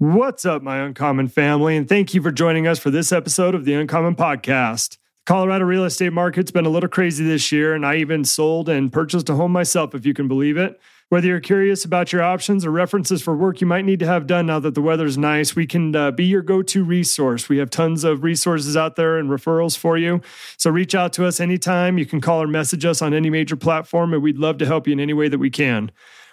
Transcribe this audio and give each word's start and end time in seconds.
What's 0.00 0.46
up, 0.46 0.62
my 0.62 0.78
Uncommon 0.78 1.28
family, 1.28 1.76
and 1.76 1.86
thank 1.86 2.14
you 2.14 2.22
for 2.22 2.30
joining 2.30 2.66
us 2.66 2.78
for 2.78 2.90
this 2.90 3.12
episode 3.12 3.54
of 3.54 3.66
the 3.66 3.74
Uncommon 3.74 4.16
Podcast. 4.16 4.92
The 4.92 4.96
Colorado 5.26 5.66
real 5.66 5.84
estate 5.84 6.14
market's 6.14 6.50
been 6.50 6.64
a 6.64 6.70
little 6.70 6.88
crazy 6.88 7.22
this 7.22 7.52
year, 7.52 7.74
and 7.74 7.84
I 7.84 7.96
even 7.96 8.24
sold 8.24 8.70
and 8.70 8.90
purchased 8.90 9.28
a 9.28 9.34
home 9.34 9.52
myself, 9.52 9.94
if 9.94 10.06
you 10.06 10.14
can 10.14 10.26
believe 10.26 10.56
it. 10.56 10.80
Whether 11.10 11.26
you're 11.26 11.38
curious 11.38 11.84
about 11.84 12.14
your 12.14 12.22
options 12.22 12.64
or 12.64 12.70
references 12.70 13.20
for 13.20 13.36
work 13.36 13.60
you 13.60 13.66
might 13.66 13.84
need 13.84 13.98
to 13.98 14.06
have 14.06 14.26
done 14.26 14.46
now 14.46 14.58
that 14.60 14.74
the 14.74 14.80
weather's 14.80 15.18
nice, 15.18 15.54
we 15.54 15.66
can 15.66 15.94
uh, 15.94 16.12
be 16.12 16.24
your 16.24 16.40
go 16.40 16.62
to 16.62 16.82
resource. 16.82 17.50
We 17.50 17.58
have 17.58 17.68
tons 17.68 18.02
of 18.02 18.24
resources 18.24 18.78
out 18.78 18.96
there 18.96 19.18
and 19.18 19.28
referrals 19.28 19.76
for 19.76 19.98
you. 19.98 20.22
So 20.56 20.70
reach 20.70 20.94
out 20.94 21.12
to 21.14 21.26
us 21.26 21.40
anytime. 21.40 21.98
You 21.98 22.06
can 22.06 22.22
call 22.22 22.42
or 22.42 22.46
message 22.46 22.86
us 22.86 23.02
on 23.02 23.12
any 23.12 23.28
major 23.28 23.54
platform, 23.54 24.14
and 24.14 24.22
we'd 24.22 24.38
love 24.38 24.56
to 24.58 24.66
help 24.66 24.86
you 24.86 24.94
in 24.94 25.00
any 25.00 25.12
way 25.12 25.28
that 25.28 25.36
we 25.36 25.50
can. 25.50 25.90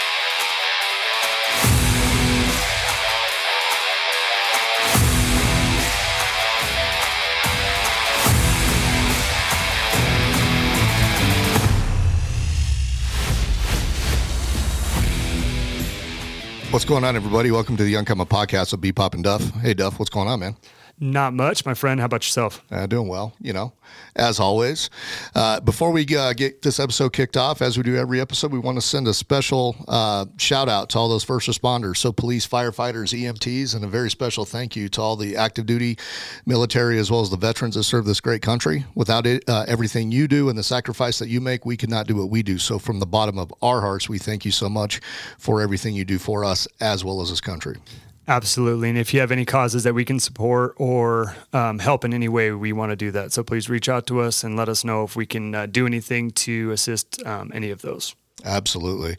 What's 16.71 16.85
going 16.85 17.03
on, 17.03 17.17
everybody? 17.17 17.51
Welcome 17.51 17.77
to 17.79 17.83
the 17.83 17.97
Uncommon 17.97 18.29
Podcast 18.29 18.71
with 18.71 18.81
B 18.81 18.93
Pop 18.93 19.15
and 19.15 19.25
Duff. 19.25 19.43
Hey, 19.57 19.75
Duff, 19.75 19.99
what's 19.99 20.09
going 20.09 20.29
on, 20.29 20.39
man? 20.39 20.57
Not 21.03 21.33
much, 21.33 21.65
my 21.65 21.73
friend. 21.73 21.99
How 21.99 22.05
about 22.05 22.27
yourself? 22.27 22.63
Uh, 22.71 22.87
doing 22.87 23.09
well, 23.09 23.33
you 23.41 23.55
know, 23.55 23.73
as 24.17 24.39
always. 24.39 24.91
Uh, 25.35 25.59
before 25.59 25.93
we 25.93 26.07
uh, 26.15 26.35
get 26.35 26.61
this 26.61 26.79
episode 26.79 27.15
kicked 27.15 27.39
off, 27.39 27.63
as 27.63 27.79
we 27.79 27.83
do 27.83 27.97
every 27.97 28.21
episode, 28.21 28.53
we 28.53 28.59
want 28.59 28.77
to 28.77 28.83
send 28.83 29.09
a 29.09 29.15
special 29.15 29.77
uh, 29.89 30.27
shout 30.37 30.69
out 30.69 30.91
to 30.91 30.99
all 30.99 31.09
those 31.09 31.25
first 31.25 31.49
responders. 31.49 31.97
So, 31.97 32.13
police, 32.13 32.47
firefighters, 32.47 33.19
EMTs, 33.19 33.75
and 33.75 33.83
a 33.83 33.89
very 33.89 34.11
special 34.11 34.45
thank 34.45 34.77
you 34.77 34.91
to 34.91 35.01
all 35.01 35.17
the 35.17 35.39
active 35.39 35.65
duty 35.65 35.97
military 36.45 36.99
as 36.99 37.11
well 37.11 37.23
as 37.23 37.31
the 37.31 37.39
veterans 37.39 37.77
that 37.77 37.85
serve 37.85 38.05
this 38.05 38.21
great 38.21 38.43
country. 38.43 38.85
Without 38.95 39.27
it, 39.27 39.43
uh, 39.49 39.65
everything 39.67 40.13
you 40.13 40.29
do 40.29 40.51
and 40.51 40.59
the 40.59 40.63
sacrifice 40.63 41.19
that 41.19 41.31
you 41.31 41.41
make, 41.41 41.65
we 41.65 41.79
could 41.79 41.89
not 41.89 42.09
do 42.09 42.15
what 42.15 42.29
we 42.29 42.43
do. 42.43 42.59
So, 42.59 42.79
from 42.79 43.01
the 43.01 43.07
bottom 43.07 43.39
of 43.39 43.51
our 43.63 43.81
hearts, 43.81 44.11
we 44.11 44.19
thank 44.19 44.45
you 44.45 44.51
so 44.51 44.69
much 44.69 45.01
for 45.39 45.63
everything 45.63 45.95
you 45.95 46.05
do 46.05 46.19
for 46.19 46.45
us 46.45 46.69
as 46.79 47.07
well 47.07 47.23
as 47.23 47.31
this 47.31 47.41
country. 47.41 47.77
Absolutely. 48.31 48.89
And 48.89 48.97
if 48.97 49.13
you 49.13 49.19
have 49.19 49.33
any 49.33 49.45
causes 49.45 49.83
that 49.83 49.93
we 49.93 50.05
can 50.05 50.21
support 50.21 50.75
or 50.77 51.35
um, 51.53 51.81
help 51.81 52.05
in 52.05 52.15
any 52.15 52.29
way, 52.29 52.53
we 52.53 52.73
want 52.73 52.91
to 52.91 52.97
do 52.97 53.11
that. 53.11 53.33
So 53.33 53.43
please 53.43 53.69
reach 53.69 53.89
out 53.89 54.07
to 54.07 54.21
us 54.21 54.45
and 54.45 54.57
let 54.57 54.69
us 54.69 54.85
know 54.85 55.03
if 55.03 55.17
we 55.17 55.27
can 55.27 55.53
uh, 55.53 55.67
do 55.67 55.85
anything 55.85 56.31
to 56.47 56.71
assist 56.71 57.27
um, 57.27 57.51
any 57.53 57.71
of 57.71 57.83
those. 57.83 58.15
Absolutely. 58.45 59.17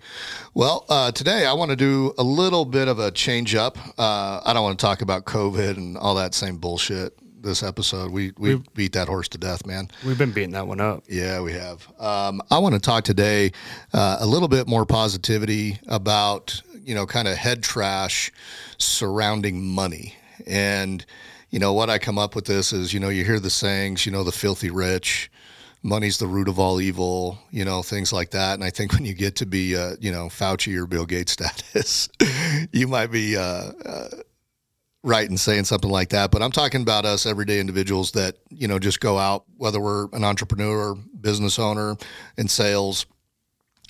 Well, 0.53 0.85
uh, 0.87 1.11
today 1.11 1.45
I 1.45 1.51
want 1.51 1.71
to 1.71 1.75
do 1.75 2.13
a 2.17 2.23
little 2.23 2.63
bit 2.63 2.87
of 2.87 2.99
a 2.99 3.11
change 3.11 3.53
up. 3.53 3.77
Uh, 3.99 4.39
I 4.45 4.53
don't 4.53 4.63
want 4.63 4.79
to 4.79 4.85
talk 4.85 5.01
about 5.01 5.25
COVID 5.25 5.75
and 5.75 5.97
all 5.97 6.15
that 6.15 6.33
same 6.33 6.55
bullshit 6.55 7.13
this 7.41 7.63
episode. 7.63 8.11
We 8.11 8.31
we 8.37 8.61
beat 8.75 8.93
that 8.93 9.07
horse 9.07 9.27
to 9.29 9.37
death, 9.37 9.65
man. 9.65 9.89
We've 10.05 10.17
been 10.17 10.31
beating 10.31 10.51
that 10.51 10.67
one 10.67 10.79
up. 10.79 11.03
Yeah, 11.09 11.41
we 11.41 11.53
have. 11.53 11.87
Um, 11.99 12.41
I 12.49 12.59
want 12.59 12.75
to 12.75 12.79
talk 12.79 13.03
today 13.03 13.51
uh, 13.93 14.17
a 14.19 14.25
little 14.25 14.47
bit 14.47 14.67
more 14.67 14.85
positivity 14.85 15.79
about 15.87 16.61
you 16.83 16.95
know 16.95 17.05
kind 17.05 17.27
of 17.27 17.37
head 17.37 17.63
trash 17.63 18.31
surrounding 18.77 19.65
money 19.65 20.15
and 20.47 21.05
you 21.49 21.59
know 21.59 21.73
what 21.73 21.89
I 21.89 21.97
come 21.97 22.17
up 22.17 22.35
with 22.35 22.45
this 22.45 22.73
is 22.73 22.93
you 22.93 22.99
know 22.99 23.09
you 23.09 23.23
hear 23.23 23.39
the 23.39 23.49
sayings 23.49 24.05
you 24.05 24.11
know 24.11 24.23
the 24.23 24.31
filthy 24.31 24.69
rich 24.69 25.31
money's 25.83 26.17
the 26.17 26.27
root 26.27 26.47
of 26.47 26.59
all 26.59 26.79
evil, 26.79 27.39
you 27.49 27.65
know, 27.65 27.81
things 27.81 28.13
like 28.13 28.31
that. 28.31 28.53
And 28.53 28.63
I 28.63 28.69
think 28.69 28.93
when 28.93 29.05
you 29.05 29.13
get 29.13 29.35
to 29.37 29.45
be, 29.45 29.75
uh, 29.75 29.95
you 29.99 30.11
know, 30.11 30.27
Fauci 30.27 30.75
or 30.77 30.85
Bill 30.85 31.05
Gates 31.05 31.31
status, 31.33 32.09
you 32.71 32.87
might 32.87 33.11
be 33.11 33.35
uh, 33.35 33.71
uh, 33.85 34.09
right 35.03 35.29
in 35.29 35.37
saying 35.37 35.65
something 35.65 35.89
like 35.89 36.09
that. 36.09 36.31
But 36.31 36.41
I'm 36.41 36.51
talking 36.51 36.81
about 36.81 37.05
us 37.05 37.25
everyday 37.25 37.59
individuals 37.59 38.11
that, 38.11 38.37
you 38.49 38.67
know, 38.67 38.79
just 38.79 38.99
go 38.99 39.17
out, 39.17 39.45
whether 39.57 39.79
we're 39.79 40.07
an 40.13 40.23
entrepreneur, 40.23 40.95
business 41.19 41.57
owner 41.57 41.97
in 42.37 42.47
sales, 42.47 43.05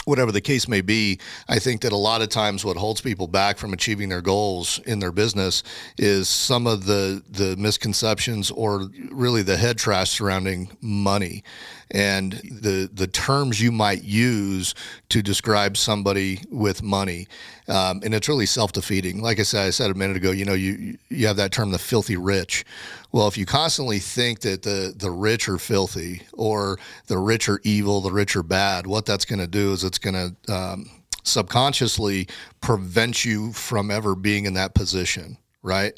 whatever 0.05 0.31
the 0.31 0.41
case 0.41 0.67
may 0.67 0.81
be, 0.81 1.19
I 1.47 1.59
think 1.59 1.81
that 1.81 1.91
a 1.91 1.97
lot 1.97 2.21
of 2.21 2.29
times 2.29 2.65
what 2.65 2.77
holds 2.77 3.01
people 3.01 3.27
back 3.27 3.57
from 3.57 3.73
achieving 3.73 4.09
their 4.09 4.21
goals 4.21 4.79
in 4.85 4.99
their 4.99 5.11
business 5.11 5.63
is 5.97 6.27
some 6.29 6.67
of 6.67 6.85
the 6.85 7.23
the 7.29 7.55
misconceptions 7.57 8.51
or 8.51 8.89
really 9.11 9.41
the 9.43 9.57
head 9.57 9.77
trash 9.77 10.11
surrounding 10.11 10.75
money 10.81 11.43
and 11.91 12.33
the 12.33 12.89
the 12.93 13.07
terms 13.07 13.61
you 13.61 13.71
might 13.71 14.03
use 14.03 14.73
to 15.09 15.21
describe 15.21 15.77
somebody 15.77 16.41
with 16.49 16.81
money. 16.81 17.27
Um, 17.67 18.01
and 18.03 18.13
it's 18.13 18.27
really 18.27 18.45
self 18.45 18.71
defeating. 18.71 19.21
Like 19.21 19.39
I 19.39 19.43
said, 19.43 19.67
I 19.67 19.69
said 19.69 19.91
a 19.91 19.93
minute 19.93 20.17
ago, 20.17 20.31
you 20.31 20.45
know, 20.45 20.53
you 20.53 20.97
you 21.09 21.27
have 21.27 21.37
that 21.37 21.51
term, 21.51 21.71
the 21.71 21.79
filthy 21.79 22.17
rich. 22.17 22.65
Well, 23.11 23.27
if 23.27 23.37
you 23.37 23.45
constantly 23.45 23.99
think 23.99 24.41
that 24.41 24.63
the 24.63 24.93
the 24.95 25.11
rich 25.11 25.49
are 25.49 25.57
filthy 25.57 26.23
or 26.33 26.79
the 27.07 27.17
rich 27.17 27.49
are 27.49 27.59
evil, 27.63 28.01
the 28.01 28.11
rich 28.11 28.35
are 28.35 28.43
bad, 28.43 28.87
what 28.87 29.05
that's 29.05 29.25
going 29.25 29.39
to 29.39 29.47
do 29.47 29.73
is 29.73 29.83
it's 29.83 29.97
going 29.97 30.35
to 30.45 30.53
um, 30.53 30.89
subconsciously 31.23 32.27
prevent 32.61 33.25
you 33.25 33.51
from 33.53 33.91
ever 33.91 34.15
being 34.15 34.45
in 34.45 34.53
that 34.53 34.73
position 34.73 35.37
right? 35.63 35.93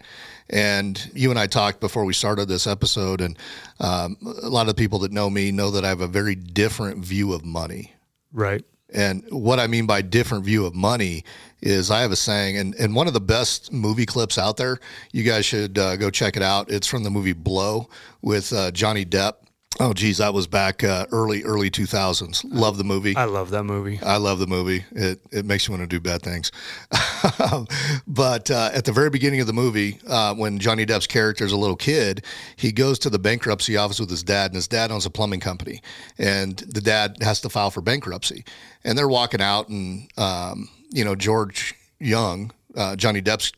And 0.50 1.10
you 1.14 1.30
and 1.30 1.40
I 1.40 1.48
talked 1.48 1.80
before 1.80 2.06
we 2.06 2.14
started 2.14 2.48
this 2.48 2.68
episode, 2.68 3.22
and 3.22 3.38
um, 3.80 4.18
a 4.22 4.50
lot 4.50 4.68
of 4.68 4.76
the 4.76 4.82
people 4.82 5.00
that 5.00 5.12
know 5.12 5.30
me 5.30 5.52
know 5.52 5.72
that 5.72 5.86
I 5.86 5.90
have 5.90 6.02
a 6.02 6.08
very 6.08 6.36
different 6.36 7.04
view 7.04 7.34
of 7.34 7.46
money. 7.46 7.94
Right. 8.32 8.66
And 8.94 9.24
what 9.30 9.60
I 9.60 9.68
mean 9.68 9.86
by 9.88 10.02
different 10.02 10.46
view 10.46 10.66
of 10.66 10.76
money 10.76 11.24
is 11.62 11.90
I 11.90 12.02
have 12.02 12.12
a 12.12 12.16
saying, 12.16 12.58
and, 12.58 12.76
and 12.76 12.96
one 12.96 13.08
of 13.08 13.14
the 13.14 13.22
best 13.22 13.72
movie 13.72 14.06
clips 14.06 14.38
out 14.38 14.58
there, 14.58 14.80
you 15.12 15.24
guys 15.24 15.46
should 15.46 15.78
uh, 15.78 15.96
go 15.96 16.10
check 16.10 16.38
it 16.38 16.44
out. 16.44 16.70
It's 16.70 16.88
from 16.88 17.04
the 17.04 17.10
movie 17.10 17.34
Blow 17.34 17.90
with 18.22 18.54
uh, 18.54 18.72
Johnny 18.72 19.06
Depp. 19.06 19.34
Oh, 19.80 19.92
geez, 19.92 20.20
that 20.20 20.34
was 20.34 20.46
back 20.46 20.84
uh, 20.84 21.08
early, 21.12 21.44
early 21.44 21.72
2000s. 21.72 22.46
Love 22.48 22.78
the 22.78 22.84
movie. 22.84 23.16
I 23.16 23.26
love 23.26 23.50
that 23.50 23.64
movie. 23.64 24.00
I 24.04 24.18
love 24.18 24.38
the 24.38 24.46
movie. 24.46 24.86
It, 24.92 25.20
it 25.32 25.46
makes 25.46 25.68
you 25.68 25.72
want 25.72 25.82
to 25.82 25.88
do 25.88 26.00
bad 26.00 26.22
things. 26.22 26.52
but 28.08 28.52
uh, 28.52 28.70
at 28.72 28.86
the 28.86 28.92
very 28.92 29.10
beginning 29.10 29.40
of 29.40 29.48
the 29.48 29.54
movie, 29.54 30.00
uh, 30.08 30.36
when 30.36 30.60
Johnny 30.60 30.86
Depp's 30.86 31.08
character 31.08 31.44
is 31.44 31.52
a 31.52 31.58
little 31.58 31.76
kid, 31.76 32.24
he 32.56 32.72
goes 32.72 33.00
to 33.00 33.10
the 33.10 33.18
bankruptcy 33.18 33.76
office 33.76 34.00
with 34.00 34.12
his 34.12 34.22
dad, 34.22 34.52
and 34.52 34.56
his 34.56 34.68
dad 34.68 34.92
owns 34.92 35.08
a 35.08 35.10
plumbing 35.10 35.40
company. 35.40 35.82
And 36.20 36.58
the 36.58 36.82
dad 36.82 37.18
has 37.22 37.42
to 37.42 37.50
file 37.50 37.72
for 37.72 37.82
bankruptcy. 37.82 38.46
And 38.84 38.96
they're 38.96 39.08
walking 39.08 39.42
out, 39.42 39.70
and, 39.70 40.08
um, 40.18 40.70
you 40.92 41.04
know, 41.04 41.16
George 41.16 41.74
Jung, 42.00 42.52
uh, 42.76 42.96
Johnny 42.96 43.22
Depp's 43.24 43.52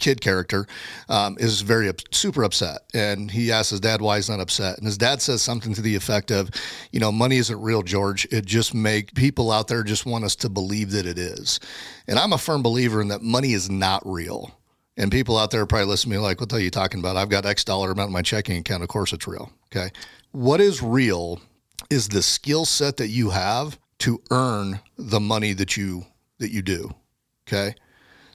kid 0.00 0.20
character 0.20 0.66
um, 1.08 1.36
is 1.38 1.60
very 1.60 1.92
super 2.10 2.42
upset. 2.42 2.80
And 2.94 3.30
he 3.30 3.52
asks 3.52 3.70
his 3.70 3.80
dad 3.80 4.00
why 4.00 4.16
he's 4.16 4.28
not 4.28 4.40
upset. 4.40 4.78
And 4.78 4.86
his 4.86 4.98
dad 4.98 5.22
says 5.22 5.42
something 5.42 5.74
to 5.74 5.82
the 5.82 5.94
effect 5.94 6.30
of 6.30 6.50
you 6.90 7.00
know 7.00 7.12
money 7.12 7.36
isn't 7.36 7.60
real 7.60 7.82
george. 7.82 8.26
It 8.30 8.44
just 8.46 8.74
make 8.74 9.14
people 9.14 9.52
out 9.52 9.68
there 9.68 9.82
just 9.82 10.06
want 10.06 10.24
us 10.24 10.34
to 10.36 10.48
believe 10.48 10.90
that 10.92 11.06
it 11.06 11.18
is. 11.18 11.60
And 12.08 12.18
i'm 12.18 12.32
a 12.32 12.38
firm 12.38 12.62
believer 12.62 13.00
in 13.00 13.08
that 13.08 13.22
money 13.22 13.52
is 13.52 13.70
not 13.70 14.02
real. 14.04 14.56
And 14.96 15.10
people 15.10 15.38
out 15.38 15.50
there 15.50 15.64
probably 15.66 15.86
listen 15.86 16.10
to 16.10 16.16
me 16.16 16.22
like 16.22 16.40
what 16.40 16.52
are 16.52 16.60
you 16.60 16.70
talking 16.70 17.00
about? 17.00 17.16
I've 17.16 17.28
got 17.28 17.46
x 17.46 17.64
dollar 17.64 17.92
amount 17.92 18.08
in 18.08 18.12
my 18.12 18.22
checking 18.22 18.58
account. 18.58 18.82
Of 18.82 18.88
course 18.88 19.12
it's 19.12 19.28
real. 19.28 19.52
Okay. 19.74 19.90
What 20.32 20.60
is 20.60 20.82
real 20.82 21.40
is 21.88 22.08
the 22.08 22.22
skill 22.22 22.64
set 22.64 22.96
that 22.98 23.08
you 23.08 23.30
have 23.30 23.78
to 24.00 24.20
earn 24.30 24.80
the 24.96 25.20
money 25.20 25.52
that 25.52 25.76
you 25.76 26.04
that 26.38 26.50
you 26.50 26.62
do. 26.62 26.90
Okay. 27.46 27.74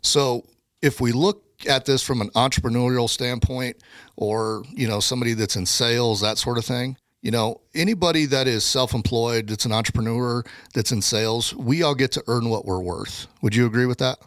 So 0.01 0.45
if 0.81 1.01
we 1.01 1.11
look 1.11 1.44
at 1.67 1.85
this 1.85 2.01
from 2.01 2.21
an 2.21 2.29
entrepreneurial 2.31 3.09
standpoint 3.09 3.77
or, 4.15 4.63
you 4.71 4.87
know, 4.87 4.99
somebody 4.99 5.33
that's 5.33 5.55
in 5.55 5.65
sales, 5.65 6.21
that 6.21 6.37
sort 6.37 6.57
of 6.57 6.65
thing, 6.65 6.97
you 7.21 7.31
know, 7.31 7.61
anybody 7.73 8.25
that 8.25 8.47
is 8.47 8.63
self-employed, 8.63 9.47
that's 9.47 9.65
an 9.65 9.71
entrepreneur, 9.71 10.43
that's 10.73 10.91
in 10.91 11.01
sales, 11.01 11.55
we 11.55 11.81
all 11.81 11.95
get 11.95 12.11
to 12.11 12.23
earn 12.27 12.49
what 12.49 12.65
we're 12.65 12.79
worth. 12.79 13.27
Would 13.41 13.55
you 13.55 13.65
agree 13.65 13.85
with 13.85 13.97
that? 13.99 14.19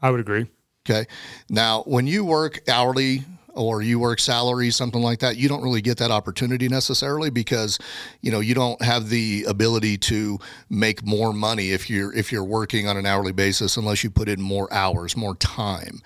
I 0.00 0.10
would 0.10 0.20
agree. 0.20 0.46
Okay. 0.88 1.06
Now, 1.48 1.82
when 1.86 2.06
you 2.06 2.24
work 2.24 2.60
hourly 2.68 3.24
or 3.54 3.82
you 3.82 3.98
work 3.98 4.20
salary, 4.20 4.70
something 4.70 5.02
like 5.02 5.20
that, 5.20 5.36
you 5.36 5.48
don't 5.48 5.62
really 5.62 5.80
get 5.80 5.98
that 5.98 6.10
opportunity 6.10 6.68
necessarily 6.68 7.30
because, 7.30 7.78
you 8.20 8.30
know, 8.30 8.40
you 8.40 8.54
don't 8.54 8.80
have 8.82 9.08
the 9.08 9.44
ability 9.48 9.96
to 9.98 10.38
make 10.68 11.04
more 11.04 11.32
money 11.32 11.70
if 11.70 11.88
you're 11.88 12.12
if 12.14 12.32
you're 12.32 12.44
working 12.44 12.88
on 12.88 12.96
an 12.96 13.06
hourly 13.06 13.32
basis 13.32 13.76
unless 13.76 14.04
you 14.04 14.10
put 14.10 14.28
in 14.28 14.40
more 14.40 14.72
hours, 14.72 15.16
more 15.16 15.36
time. 15.36 16.00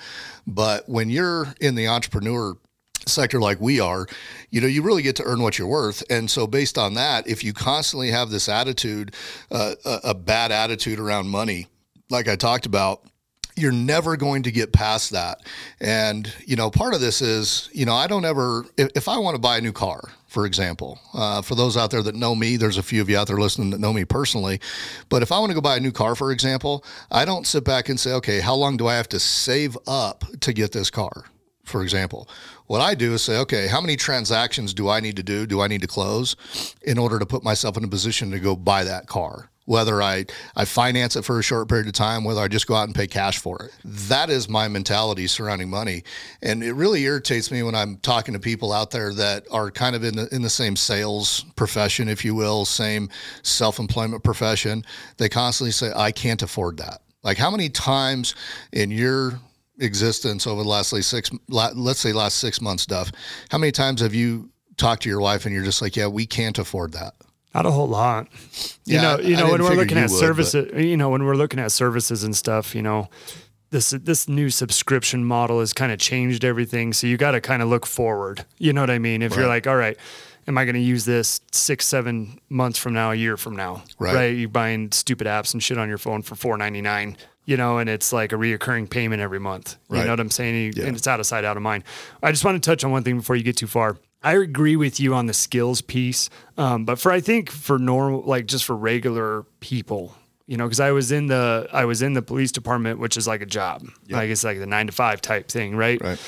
But 0.47 0.89
when 0.89 1.11
you're 1.11 1.55
in 1.61 1.75
the 1.75 1.89
entrepreneur 1.89 2.56
sector 3.06 3.41
like 3.41 3.61
we 3.61 3.81
are, 3.81 4.06
you 4.50 4.61
know, 4.61 4.67
you 4.67 4.83
really 4.83 5.03
get 5.03 5.17
to 5.17 5.25
earn 5.25 5.43
what 5.43 5.59
you're 5.59 5.69
worth. 5.69 6.03
And 6.11 6.31
so, 6.31 6.47
based 6.47 6.79
on 6.79 6.95
that, 6.95 7.27
if 7.27 7.43
you 7.43 7.53
constantly 7.53 8.11
have 8.11 8.31
this 8.31 8.49
attitude, 8.49 9.15
uh, 9.50 9.75
a, 9.85 10.00
a 10.05 10.15
bad 10.15 10.53
attitude 10.53 10.99
around 10.99 11.29
money, 11.29 11.67
like 12.11 12.29
I 12.29 12.37
talked 12.37 12.67
about, 12.67 13.03
you're 13.59 13.73
never 13.73 14.17
going 14.17 14.43
to 14.45 14.53
get 14.53 14.73
past 14.73 15.11
that. 15.11 15.43
And, 15.81 16.33
you 16.47 16.57
know, 16.57 16.71
part 16.71 16.95
of 16.95 17.01
this 17.01 17.21
is, 17.21 17.69
you 17.73 17.85
know, 17.85 17.95
I 17.95 18.07
don't 18.07 18.25
ever, 18.25 18.65
if, 18.77 18.91
if 18.95 19.09
I 19.09 19.19
want 19.19 19.35
to 19.35 19.41
buy 19.41 19.59
a 19.59 19.61
new 19.61 19.73
car, 19.73 20.01
for 20.27 20.45
example, 20.45 20.99
uh, 21.15 21.43
for 21.43 21.55
those 21.55 21.77
out 21.77 21.91
there 21.91 22.03
that 22.03 22.15
know 22.15 22.35
me, 22.35 22.57
there's 22.57 22.77
a 22.77 22.83
few 22.83 23.01
of 23.01 23.09
you 23.09 23.17
out 23.17 23.27
there 23.27 23.39
listening 23.39 23.71
that 23.71 23.81
know 23.81 23.93
me 23.93 24.05
personally. 24.05 24.61
But 25.09 25.23
if 25.23 25.33
I 25.33 25.39
want 25.39 25.51
to 25.51 25.55
go 25.55 25.61
buy 25.61 25.77
a 25.77 25.81
new 25.81 25.93
car, 25.93 26.15
for 26.15 26.33
example, 26.33 26.85
I 27.11 27.25
don't 27.25 27.47
sit 27.47 27.65
back 27.65 27.89
and 27.89 27.99
say, 27.99 28.13
okay, 28.13 28.41
how 28.41 28.55
long 28.55 28.77
do 28.77 28.87
I 28.87 28.95
have 28.95 29.09
to 29.11 29.21
save 29.21 29.77
up 29.87 30.25
to 30.41 30.53
get 30.53 30.73
this 30.73 30.91
car? 30.91 31.25
For 31.65 31.83
example, 31.83 32.29
what 32.67 32.81
I 32.81 32.95
do 32.95 33.15
is 33.15 33.23
say, 33.23 33.39
okay, 33.39 33.69
how 33.69 33.81
many 33.81 33.97
transactions 33.97 34.75
do 34.75 34.89
I 34.89 35.01
need 35.01 35.17
to 35.17 35.23
do? 35.23 35.47
Do 35.47 35.61
I 35.61 35.69
need 35.69 35.83
to 35.83 35.87
close 35.87 36.37
in 36.83 36.99
order 36.99 37.19
to 37.19 37.27
put 37.27 37.43
myself 37.43 37.77
in 37.77 37.85
a 37.85 37.89
position 37.89 38.31
to 38.31 38.39
go 38.39 38.57
buy 38.57 38.85
that 38.85 39.07
car? 39.07 39.51
Whether 39.69 40.00
I, 40.00 40.25
I 40.56 40.65
finance 40.65 41.15
it 41.15 41.26
for 41.26 41.38
a 41.38 41.43
short 41.43 41.69
period 41.69 41.88
of 41.88 41.93
time, 41.93 42.25
whether 42.25 42.41
I 42.41 42.49
just 42.49 42.67
go 42.67 42.75
out 42.75 42.88
and 42.88 42.94
pay 42.94 43.06
cash 43.06 43.38
for 43.38 43.62
it. 43.62 43.70
That 43.85 44.31
is 44.31 44.49
my 44.49 44.67
mentality 44.67 45.26
surrounding 45.26 45.69
money. 45.69 46.05
And 46.41 46.62
it 46.62 46.73
really 46.73 47.03
irritates 47.03 47.50
me 47.50 47.62
when 47.62 47.75
I'm 47.75 47.99
talking 47.99 48.32
to 48.32 48.41
people 48.41 48.73
out 48.73 48.91
there 48.91 49.12
that 49.12 49.44
are 49.50 49.70
kind 49.70 49.94
of 49.94 50.05
in 50.05 50.17
the, 50.17 50.35
in 50.35 50.41
the 50.41 50.49
same 50.49 50.75
sales 50.75 51.44
profession, 51.55 52.09
if 52.09 52.25
you 52.25 52.35
will, 52.35 52.65
same 52.65 53.11
self 53.43 53.79
employment 53.79 54.25
profession. 54.25 54.87
They 55.19 55.29
constantly 55.29 55.73
say, 55.73 55.93
I 55.94 56.12
can't 56.12 56.43
afford 56.43 56.79
that. 56.79 57.03
Like, 57.23 57.37
how 57.37 57.50
many 57.50 57.69
times 57.69 58.37
in 58.73 58.91
your 58.91 59.38
existence 59.81 60.47
over 60.47 60.62
the 60.62 60.69
last 60.69 60.94
like 60.94 61.03
six, 61.03 61.31
let's 61.50 62.00
say 62.00 62.14
last 62.14 62.38
six 62.38 62.62
months, 62.62 62.87
Duff, 62.87 63.12
how 63.50 63.59
many 63.59 63.71
times 63.71 64.00
have 64.00 64.14
you 64.14 64.49
talked 64.79 65.03
to 65.03 65.11
your 65.11 65.21
wife 65.21 65.44
and 65.44 65.55
you're 65.55 65.62
just 65.64 65.82
like, 65.82 65.94
yeah, 65.94 66.06
we 66.06 66.25
can't 66.25 66.59
afford 66.59 66.93
that? 66.93 67.12
Not 67.55 67.67
a 67.67 67.71
whole 67.71 67.89
lot. 67.89 68.29
You 68.85 68.97
yeah, 68.97 69.03
know, 69.03 69.19
you 69.21 69.37
know 69.37 69.50
when 69.50 69.62
we're 69.62 69.75
looking 69.75 69.99
at 69.99 70.11
would, 70.11 70.19
services, 70.19 70.69
but... 70.71 70.83
you 70.83 70.97
know, 70.97 71.09
when 71.09 71.25
we're 71.25 71.35
looking 71.35 71.59
at 71.59 71.73
services 71.73 72.23
and 72.23 72.37
stuff, 72.37 72.75
you 72.75 72.83
know, 72.83 73.09
this 73.71 73.91
this 73.91 74.29
new 74.29 74.50
subscription 74.50 75.25
model 75.25 75.61
has 75.61 75.73
kind 75.73 75.91
of 75.91 75.99
changed 75.99 76.45
everything. 76.45 76.93
So 76.93 77.06
you 77.06 77.17
got 77.17 77.33
to 77.33 77.41
kind 77.41 77.62
of 77.62 77.69
look 77.69 77.87
forward. 77.87 78.45
You 78.59 78.73
know 78.73 78.83
what 78.83 78.91
I 78.91 78.99
mean? 78.99 79.23
If 79.23 79.33
right. 79.33 79.39
you're 79.39 79.49
like, 79.49 79.67
all 79.67 79.77
right, 79.77 79.97
am 80.47 80.59
I 80.59 80.65
going 80.65 80.75
to 80.75 80.81
use 80.81 81.05
this 81.05 81.41
six, 81.50 81.87
seven 81.87 82.39
months 82.49 82.79
from 82.79 82.93
now, 82.93 83.12
a 83.12 83.15
year 83.15 83.37
from 83.37 83.56
now? 83.56 83.83
Right. 83.99 84.15
right? 84.15 84.37
You 84.37 84.49
buying 84.49 84.93
stupid 84.93 85.27
apps 85.27 85.53
and 85.53 85.62
shit 85.62 85.79
on 85.79 85.89
your 85.89 85.99
phone 85.99 86.23
for 86.23 86.35
four 86.35 86.56
ninety 86.59 86.83
nine. 86.83 87.17
You 87.47 87.56
know, 87.56 87.79
and 87.79 87.89
it's 87.89 88.12
like 88.12 88.33
a 88.33 88.37
reoccurring 88.37 88.91
payment 88.91 89.23
every 89.23 89.41
month. 89.41 89.79
You 89.89 89.97
right. 89.97 90.05
know 90.05 90.12
what 90.12 90.21
I'm 90.21 90.31
saying? 90.31 90.75
Yeah. 90.77 90.85
And 90.85 90.95
it's 90.95 91.06
out 91.06 91.19
of 91.19 91.25
sight, 91.25 91.47
out 91.47 91.56
of 91.56 91.62
mind. 91.62 91.83
I 92.23 92.31
just 92.31 92.45
want 92.45 92.62
to 92.62 92.71
touch 92.71 92.85
on 92.85 92.91
one 92.91 93.05
thing 93.05 93.17
before 93.17 93.37
you 93.37 93.43
get 93.43 93.56
too 93.56 93.67
far. 93.67 93.97
I 94.23 94.35
agree 94.35 94.76
with 94.76 94.99
you 94.99 95.15
on 95.15 95.26
the 95.26 95.35
skills 95.35 95.81
piece, 95.81 96.29
um, 96.56 96.85
but 96.85 96.99
for 96.99 97.12
I 97.12 97.20
think 97.20 97.50
for 97.50 97.79
normal, 97.79 98.23
like 98.23 98.47
just 98.47 98.65
for 98.65 98.76
regular 98.76 99.44
people, 99.61 100.15
you 100.47 100.56
know, 100.56 100.65
because 100.65 100.81
I 100.81 100.91
was 100.91 101.12
in 101.12 101.29
the 101.29 101.69
I 101.73 101.85
was 101.85 102.03
in 102.03 102.15
the 102.15 102.23
police 102.23 102.50
department, 102.50 102.99
which 102.99 103.17
is 103.17 103.29
like 103.29 103.43
a 103.43 103.47
job, 103.47 103.87
yep. 104.06 104.17
like 104.17 104.31
it's 104.31 104.43
like 104.43 104.59
the 104.59 104.67
nine 104.67 104.87
to 104.87 104.93
five 104.93 105.20
type 105.20 105.49
thing, 105.49 105.76
right? 105.76 106.03
Right. 106.03 106.20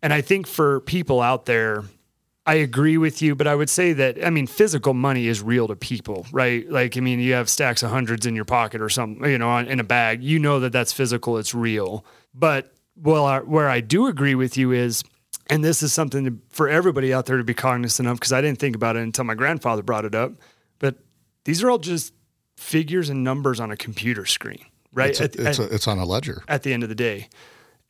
And 0.00 0.12
I 0.12 0.20
think 0.20 0.46
for 0.46 0.80
people 0.80 1.20
out 1.20 1.46
there, 1.46 1.84
I 2.46 2.54
agree 2.54 2.98
with 2.98 3.22
you, 3.22 3.34
but 3.34 3.46
I 3.46 3.54
would 3.54 3.70
say 3.70 3.94
that 3.94 4.24
I 4.24 4.30
mean 4.30 4.46
physical 4.46 4.94
money 4.94 5.26
is 5.26 5.42
real 5.42 5.66
to 5.68 5.76
people, 5.76 6.26
right? 6.30 6.68
Like 6.70 6.96
I 6.96 7.00
mean, 7.00 7.18
you 7.18 7.32
have 7.32 7.48
stacks 7.48 7.82
of 7.82 7.90
hundreds 7.90 8.26
in 8.26 8.36
your 8.36 8.44
pocket 8.44 8.80
or 8.80 8.88
something, 8.88 9.28
you 9.28 9.38
know, 9.38 9.56
in 9.56 9.80
a 9.80 9.84
bag. 9.84 10.22
You 10.22 10.38
know 10.38 10.60
that 10.60 10.72
that's 10.72 10.92
physical, 10.92 11.36
it's 11.38 11.54
real. 11.54 12.04
But 12.32 12.72
well, 12.96 13.40
where 13.40 13.68
I 13.68 13.80
do 13.80 14.06
agree 14.06 14.34
with 14.36 14.56
you 14.56 14.70
is 14.70 15.02
and 15.50 15.64
this 15.64 15.82
is 15.82 15.92
something 15.92 16.24
to, 16.24 16.38
for 16.48 16.68
everybody 16.68 17.12
out 17.12 17.26
there 17.26 17.36
to 17.36 17.44
be 17.44 17.54
cognizant 17.54 18.08
of 18.08 18.16
because 18.16 18.32
I 18.32 18.40
didn't 18.40 18.58
think 18.58 18.76
about 18.76 18.96
it 18.96 19.02
until 19.02 19.24
my 19.24 19.34
grandfather 19.34 19.82
brought 19.82 20.04
it 20.04 20.14
up. 20.14 20.32
But 20.78 20.98
these 21.44 21.62
are 21.62 21.70
all 21.70 21.78
just 21.78 22.14
figures 22.56 23.10
and 23.10 23.22
numbers 23.22 23.60
on 23.60 23.70
a 23.70 23.76
computer 23.76 24.26
screen, 24.26 24.64
right? 24.92 25.10
It's, 25.10 25.20
a, 25.20 25.24
at, 25.24 25.36
it's, 25.36 25.58
a, 25.58 25.74
it's 25.74 25.88
on 25.88 25.98
a 25.98 26.04
ledger. 26.04 26.42
At 26.48 26.62
the 26.62 26.72
end 26.72 26.82
of 26.82 26.88
the 26.88 26.94
day. 26.94 27.28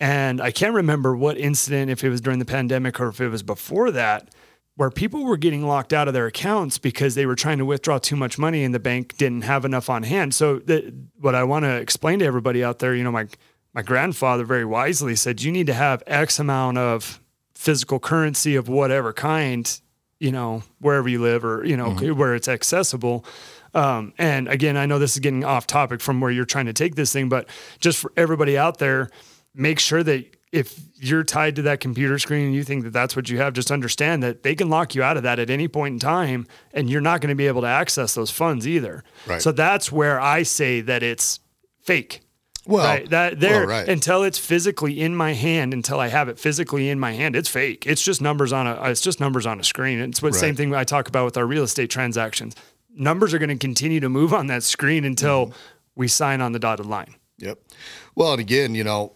And 0.01 0.41
I 0.41 0.51
can't 0.51 0.75
remember 0.75 1.17
what 1.17 1.39
incident, 1.39 1.91
if 1.91 2.03
it 2.03 2.11
was 2.11 2.21
during 2.21 2.41
the 2.41 2.45
pandemic 2.45 3.01
or 3.01 3.09
if 3.09 3.21
it 3.21 3.29
was 3.29 3.45
before 3.45 3.93
that, 3.93 4.35
where 4.77 4.91
people 4.91 5.25
were 5.25 5.37
getting 5.37 5.65
locked 5.65 5.93
out 5.93 6.09
of 6.09 6.15
their 6.15 6.27
accounts 6.27 6.79
because 6.79 7.15
they 7.15 7.27
were 7.27 7.37
trying 7.37 7.59
to 7.59 7.65
withdraw 7.65 7.99
too 7.99 8.17
much 8.17 8.37
money 8.37 8.65
and 8.65 8.75
the 8.75 8.81
bank 8.81 9.17
didn't 9.17 9.43
have 9.43 9.65
enough 9.65 9.89
on 9.89 10.03
hand. 10.03 10.35
So, 10.35 10.59
the, 10.59 10.93
what 11.21 11.37
I 11.37 11.45
want 11.45 11.65
to 11.65 11.77
explain 11.77 12.19
to 12.19 12.25
everybody 12.25 12.65
out 12.65 12.81
there, 12.81 12.95
you 12.95 13.05
know, 13.05 13.13
my 13.13 13.29
my 13.73 13.83
grandfather 13.83 14.45
very 14.45 14.65
wisely 14.65 15.17
said 15.17 15.43
you 15.43 15.51
need 15.51 15.67
to 15.67 15.75
have 15.75 16.03
X 16.07 16.39
amount 16.39 16.79
of 16.79 17.21
physical 17.65 17.99
currency 17.99 18.57
of 18.57 18.69
whatever 18.69 19.13
kind, 19.13 19.81
you 20.21 20.31
know, 20.31 20.63
wherever 20.81 21.09
you 21.09 21.21
live 21.21 21.45
or, 21.45 21.65
you 21.65 21.77
know, 21.77 21.91
mm-hmm. 21.91 22.19
where 22.19 22.35
it's 22.35 22.47
accessible. 22.47 23.25
Um, 23.73 24.13
and 24.19 24.49
again, 24.49 24.77
I 24.77 24.87
know 24.87 24.99
this 24.99 25.15
is 25.15 25.21
getting 25.21 25.45
off 25.45 25.67
topic 25.67 26.01
from 26.01 26.21
where 26.21 26.31
you're 26.31 26.45
trying 26.45 26.67
to 26.67 26.75
take 26.75 26.95
this 26.95 27.13
thing, 27.13 27.29
but 27.29 27.49
just 27.81 27.99
for 27.99 28.13
everybody 28.17 28.59
out 28.59 28.79
there, 28.79 29.09
make 29.55 29.79
sure 29.79 30.03
that 30.03 30.37
if 30.53 30.79
you're 30.97 31.25
tied 31.25 31.57
to 31.57 31.63
that 31.63 31.81
computer 31.81 32.19
screen 32.19 32.47
and 32.47 32.55
you 32.55 32.63
think 32.63 32.85
that 32.85 32.93
that's 32.93 33.17
what 33.17 33.29
you 33.29 33.39
have, 33.39 33.55
just 33.55 33.73
understand 33.73 34.23
that 34.23 34.43
they 34.43 34.55
can 34.55 34.69
lock 34.69 34.95
you 34.95 35.03
out 35.03 35.17
of 35.17 35.23
that 35.25 35.39
at 35.39 35.51
any 35.51 35.67
point 35.67 35.95
in 35.95 35.99
time 35.99 36.47
and 36.73 36.89
you're 36.91 37.01
not 37.01 37.21
going 37.21 37.31
to 37.31 37.35
be 37.35 37.49
able 37.49 37.63
to 37.63 37.67
access 37.67 38.15
those 38.15 38.31
funds 38.31 38.69
either. 38.69 39.03
Right. 39.27 39.43
So 39.43 39.51
that's 39.51 39.91
where 39.91 40.21
I 40.21 40.45
say 40.45 40.81
that 40.83 41.03
it's 41.03 41.41
fake. 41.83 42.21
Well, 42.67 42.85
right? 42.87 43.11
that 43.11 43.41
there 43.41 43.61
well, 43.61 43.81
right. 43.81 43.89
until 43.89 44.23
it's 44.23 44.39
physically 44.39 45.01
in 45.01 45.15
my 45.15 45.35
hand, 45.35 45.75
until 45.75 46.01
I 46.01 46.09
have 46.09 46.29
it 46.29 46.39
physically 46.39 46.89
in 46.89 46.99
my 46.99 47.13
hand, 47.13 47.37
it's 47.37 47.49
fake. 47.49 47.87
It's 47.87 48.03
just 48.03 48.23
numbers 48.23 48.53
on 48.53 48.67
a. 48.67 48.83
It's 48.85 49.03
just 49.03 49.21
numbers 49.21 49.47
on 49.47 49.61
a 49.61 49.65
screen. 49.65 50.01
It's 50.01 50.21
the 50.21 50.27
right. 50.27 50.35
same 50.35 50.57
thing 50.57 50.75
I 50.75 50.85
talk 50.85 51.09
about 51.09 51.27
with 51.27 51.37
our 51.37 51.47
real 51.47 51.63
estate 51.63 51.91
transactions. 51.91 52.57
Numbers 52.97 53.35
are 53.35 53.39
going 53.39 53.51
to 53.51 53.57
continue 53.57 54.01
to 54.01 54.09
move 54.09 54.33
on 54.33 54.47
that 54.47 54.63
screen 54.63 55.05
until 55.05 55.47
mm-hmm. 55.47 55.57
we 55.95 56.09
sign 56.09 56.41
on 56.41 56.53
the 56.53 56.59
dotted 56.59 56.87
line. 56.87 57.17
Yep. 57.39 57.59
Well, 58.15 58.31
and 58.31 58.41
again, 58.41 58.77
you 58.77 58.85
know, 58.85 59.13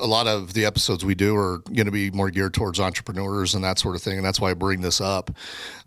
a 0.00 0.06
lot 0.06 0.28
of 0.28 0.52
the 0.52 0.64
episodes 0.64 1.04
we 1.04 1.16
do 1.16 1.34
are 1.34 1.58
going 1.58 1.86
to 1.86 1.90
be 1.90 2.12
more 2.12 2.30
geared 2.30 2.54
towards 2.54 2.78
entrepreneurs 2.78 3.56
and 3.56 3.64
that 3.64 3.80
sort 3.80 3.96
of 3.96 4.02
thing, 4.02 4.18
and 4.18 4.24
that's 4.24 4.40
why 4.40 4.52
I 4.52 4.54
bring 4.54 4.82
this 4.82 5.00
up. 5.00 5.32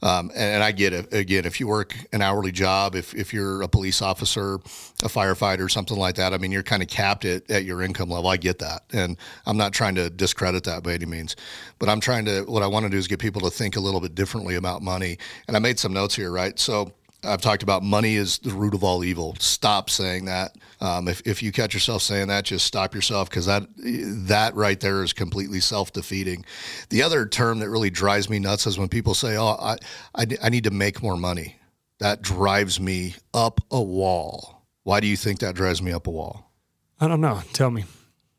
Um, 0.02 0.30
and, 0.32 0.56
and, 0.56 0.64
I 0.64 0.74
get 0.74 0.92
it. 0.92 1.14
Again, 1.14 1.46
if 1.46 1.62
you 1.62 1.68
work 1.68 1.96
an 2.12 2.22
hourly 2.22 2.52
job, 2.52 2.96
if 2.96 3.16
if 3.16 3.34
you're 3.34 3.62
a 3.62 3.70
police 3.70 4.02
officer, 4.02 4.56
a 4.56 5.08
firefighter, 5.08 5.72
something 5.72 5.98
like 5.98 6.16
that, 6.16 6.34
I 6.34 6.38
mean, 6.38 6.52
you're 6.52 6.64
kind 6.64 6.84
of 6.84 6.90
capped 6.90 7.24
at, 7.24 7.50
at 7.50 7.64
your 7.64 7.82
income 7.82 8.10
level. 8.10 8.30
I 8.30 8.36
get 8.36 8.60
that, 8.60 8.84
and 8.92 9.16
I'm 9.46 9.56
not 9.56 9.72
trying 9.72 9.96
to 9.96 10.10
discredit 10.10 10.66
that 10.66 10.84
by 10.84 10.94
any 10.94 11.06
means, 11.06 11.38
but 11.80 11.88
I'm 11.88 12.02
trying 12.02 12.26
to. 12.26 12.42
What 12.42 12.62
I 12.62 12.68
want 12.68 12.84
to 12.84 12.90
do 12.90 12.98
is 12.98 13.08
get 13.08 13.20
people 13.20 13.42
to 13.42 13.50
think 13.50 13.78
a 13.78 13.80
little 13.80 14.02
bit 14.02 14.16
differently 14.16 14.56
about 14.56 14.82
money. 14.82 15.18
And 15.48 15.56
I 15.56 15.62
made 15.62 15.80
some 15.80 15.94
notes 15.94 16.14
here, 16.14 16.30
right? 16.30 16.60
So 16.60 16.92
I've 17.24 17.42
talked 17.42 17.64
about 17.64 17.84
money 17.84 18.16
is 18.16 18.40
the 18.40 18.52
root 18.52 18.74
of 18.74 18.84
all 18.84 19.04
evil. 19.04 19.36
Stop 19.40 19.90
saying 19.90 20.26
that. 20.26 20.56
Um, 20.82 21.08
if, 21.08 21.22
if 21.26 21.42
you 21.42 21.52
catch 21.52 21.74
yourself 21.74 22.02
saying 22.02 22.28
that, 22.28 22.46
just 22.46 22.66
stop 22.66 22.94
yourself 22.94 23.30
because 23.30 23.46
that 23.46 23.64
that 23.78 24.56
right 24.56 24.80
there 24.80 25.04
is 25.04 25.14
completely 25.14 25.60
self 25.60 25.94
defeating. 25.94 26.46
The 26.90 27.04
other 27.04 27.26
term 27.26 27.60
that 27.60 27.70
really 27.70 27.90
drives 27.90 28.30
me 28.30 28.40
nuts 28.40 28.68
is 28.68 28.78
when 28.78 28.90
people 28.90 29.14
say, 29.14 29.38
"Oh, 29.38 29.58
I, 29.60 29.78
I, 30.16 30.26
I 30.44 30.50
need 30.50 30.66
to 30.66 30.72
make 30.72 31.02
more 31.02 31.18
money." 31.18 31.58
That 32.00 32.22
drives 32.22 32.80
me 32.80 33.16
up 33.34 33.62
a 33.72 33.82
wall. 33.82 34.64
Why 34.84 35.00
do 35.00 35.08
you 35.08 35.16
think 35.16 35.40
that 35.40 35.56
drives 35.56 35.82
me 35.82 35.94
up 35.94 36.08
a 36.08 36.12
wall? 36.12 36.52
I 37.00 37.08
don't 37.08 37.22
know. 37.22 37.42
Tell 37.54 37.72
me. 37.72 37.86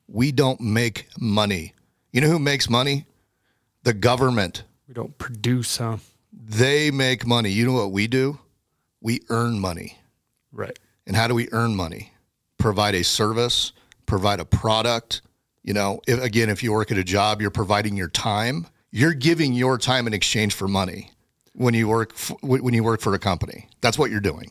We 0.06 0.32
don't 0.32 0.60
make 0.60 1.08
money. 1.18 1.72
You 2.12 2.20
know 2.20 2.28
who 2.28 2.38
makes 2.38 2.68
money? 2.68 3.06
The 3.82 3.94
government. 3.94 4.64
We 4.86 4.94
don't 4.94 5.16
produce, 5.16 5.78
huh? 5.78 5.96
They 6.32 6.90
make 6.90 7.26
money. 7.26 7.50
You 7.50 7.66
know 7.66 7.72
what 7.72 7.92
we 7.92 8.06
do? 8.06 8.38
We 9.04 9.20
earn 9.28 9.60
money. 9.60 9.98
Right. 10.50 10.76
And 11.06 11.14
how 11.14 11.28
do 11.28 11.34
we 11.34 11.48
earn 11.52 11.76
money? 11.76 12.14
Provide 12.58 12.94
a 12.96 13.04
service, 13.04 13.72
provide 14.06 14.40
a 14.40 14.44
product. 14.44 15.20
You 15.62 15.74
know, 15.74 16.00
if, 16.08 16.20
again, 16.20 16.48
if 16.48 16.62
you 16.62 16.72
work 16.72 16.90
at 16.90 16.98
a 16.98 17.04
job, 17.04 17.40
you're 17.40 17.50
providing 17.50 17.96
your 17.96 18.08
time. 18.08 18.66
You're 18.90 19.12
giving 19.12 19.52
your 19.52 19.78
time 19.78 20.06
in 20.06 20.14
exchange 20.14 20.54
for 20.54 20.66
money 20.66 21.10
when 21.52 21.74
you 21.74 21.86
work 21.86 22.12
f- 22.14 22.32
when 22.42 22.74
you 22.74 22.82
work 22.82 23.00
for 23.00 23.12
a 23.14 23.18
company. 23.18 23.68
That's 23.80 23.98
what 23.98 24.10
you're 24.10 24.20
doing. 24.20 24.50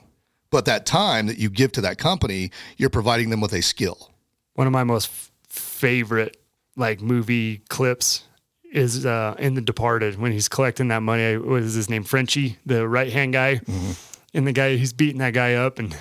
But 0.52 0.66
that 0.66 0.86
time 0.86 1.26
that 1.28 1.40
you 1.40 1.50
give 1.50 1.72
to 1.74 1.82
that 1.82 1.98
company, 1.98 2.52
you're 2.78 2.92
providing 2.92 3.32
them 3.32 3.42
with 3.42 3.54
a 3.54 3.62
skill. 3.62 4.12
One 4.54 4.68
of 4.68 4.74
my 4.74 4.84
most 4.84 5.08
f- 5.08 5.32
favorite 5.50 6.38
like 6.76 7.02
movie 7.02 7.60
clips 7.70 8.24
is 8.72 9.06
uh, 9.06 9.36
in 9.40 9.56
The 9.56 9.62
Departed 9.62 10.20
when 10.20 10.32
he's 10.32 10.50
collecting 10.50 10.90
that 10.90 11.02
money. 11.02 11.38
What 11.38 11.64
is 11.64 11.74
his 11.74 11.90
name? 11.90 12.04
Frenchie, 12.04 12.58
the 12.66 12.88
right 12.88 13.12
hand 13.12 13.34
guy. 13.34 13.56
Mm-hmm 13.56 14.13
and 14.34 14.48
the 14.48 14.52
guy 14.52 14.76
he's 14.76 14.94
beating 14.94 15.20
that 15.20 15.34
guy 15.34 15.54
up 15.54 15.80
and 15.80 15.96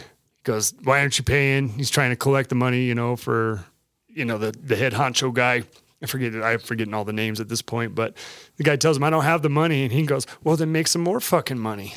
goes, 0.45 0.75
"Why 0.83 1.01
aren't 1.01 1.19
you 1.19 1.25
paying?" 1.25 1.71
He's 1.71 1.91
trying 1.91 2.11
to 2.11 2.17
collect 2.17 2.49
the 2.49 2.55
money, 2.55 2.85
you 2.85 2.95
know, 2.95 3.17
for 3.17 3.65
you 4.09 4.25
know 4.25 4.39
the 4.39 4.53
the 4.53 4.77
head 4.77 4.93
honcho 4.93 5.33
guy. 5.33 5.65
I 6.03 6.07
forget 6.07 6.35
it, 6.35 6.43
I'm 6.43 6.59
forgetting 6.59 6.95
all 6.95 7.05
the 7.05 7.13
names 7.13 7.39
at 7.39 7.49
this 7.49 7.63
point, 7.63 7.95
but 7.95 8.17
the 8.57 8.65
guy 8.65 8.75
tells 8.75 8.97
him 8.97 9.05
I 9.05 9.11
don't 9.11 9.23
have 9.23 9.43
the 9.43 9.49
money, 9.49 9.85
and 9.85 9.93
he 9.93 10.03
goes, 10.05 10.27
"Well, 10.43 10.57
then 10.57 10.73
make 10.73 10.89
some 10.89 11.03
more 11.03 11.21
fucking 11.21 11.59
money." 11.59 11.95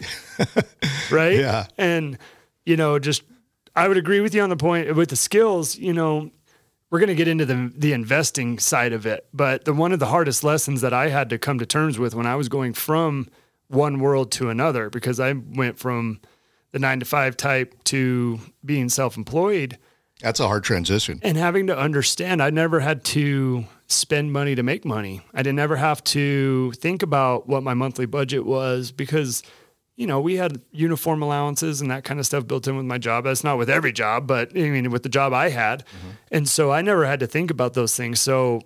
right? 1.12 1.40
Yeah. 1.40 1.66
And 1.78 2.18
you 2.66 2.78
know, 2.78 3.00
just 3.00 3.24
I 3.76 3.88
would 3.88 3.98
agree 3.98 4.22
with 4.22 4.36
you 4.36 4.42
on 4.42 4.50
the 4.50 4.58
point 4.58 4.96
with 4.96 5.10
the 5.10 5.16
skills. 5.16 5.78
You 5.78 5.94
know, 5.94 6.32
we're 6.90 7.00
going 7.00 7.10
to 7.10 7.16
get 7.16 7.28
into 7.28 7.46
the 7.46 7.72
the 7.76 7.94
investing 7.94 8.60
side 8.60 8.94
of 8.94 9.06
it, 9.06 9.28
but 9.34 9.66
the 9.66 9.74
one 9.74 9.92
of 9.92 10.00
the 10.00 10.08
hardest 10.08 10.44
lessons 10.44 10.82
that 10.82 10.94
I 10.94 11.10
had 11.10 11.30
to 11.32 11.38
come 11.38 11.60
to 11.60 11.66
terms 11.66 11.98
with 11.98 12.14
when 12.14 12.28
I 12.28 12.36
was 12.36 12.48
going 12.48 12.74
from 12.74 13.28
one 13.68 14.00
world 14.00 14.32
to 14.34 14.50
another, 14.50 14.90
because 14.90 15.20
I 15.20 15.34
went 15.34 15.78
from 15.80 16.20
the 16.72 16.80
nine 16.80 17.00
to 17.00 17.06
five 17.06 17.38
type 17.38 17.76
to 17.86 18.40
being 18.64 18.90
self 18.90 19.18
employed 19.18 19.78
That's 20.22 20.40
a 20.40 20.48
hard 20.48 20.64
transition. 20.64 21.20
and 21.24 21.38
having 21.38 21.68
to 21.68 21.78
understand 21.78 22.44
I 22.44 22.50
never 22.50 22.82
had 22.82 23.04
to 23.06 23.66
spend 23.88 24.34
money 24.34 24.56
to 24.56 24.64
make 24.64 24.84
money. 24.84 25.22
I 25.34 25.44
didn't 25.44 25.60
ever 25.60 25.78
have 25.78 26.04
to 26.06 26.72
think 26.74 27.04
about 27.04 27.48
what 27.48 27.64
my 27.64 27.74
monthly 27.74 28.06
budget 28.06 28.46
was 28.46 28.92
because 28.92 29.44
you 29.98 30.08
know, 30.08 30.20
we 30.20 30.36
had 30.36 30.62
uniform 30.72 31.22
allowances 31.22 31.80
and 31.80 31.90
that 31.90 32.04
kind 32.04 32.20
of 32.20 32.26
stuff 32.26 32.46
built 32.46 32.68
in 32.68 32.76
with 32.76 32.86
my 32.86 32.98
job. 32.98 33.24
That's 33.24 33.44
not 33.44 33.58
with 33.58 33.70
every 33.70 33.94
job, 33.94 34.28
but 34.28 34.52
I 34.56 34.70
mean 34.70 34.92
with 34.92 35.04
the 35.04 35.10
job 35.10 35.32
I 35.32 35.50
had. 35.50 35.86
Mm-hmm. 35.86 36.10
And 36.32 36.50
so 36.50 36.72
I 36.72 36.82
never 36.82 37.06
had 37.06 37.22
to 37.22 37.28
think 37.28 37.50
about 37.50 37.74
those 37.74 37.96
things. 37.96 38.20
So, 38.20 38.62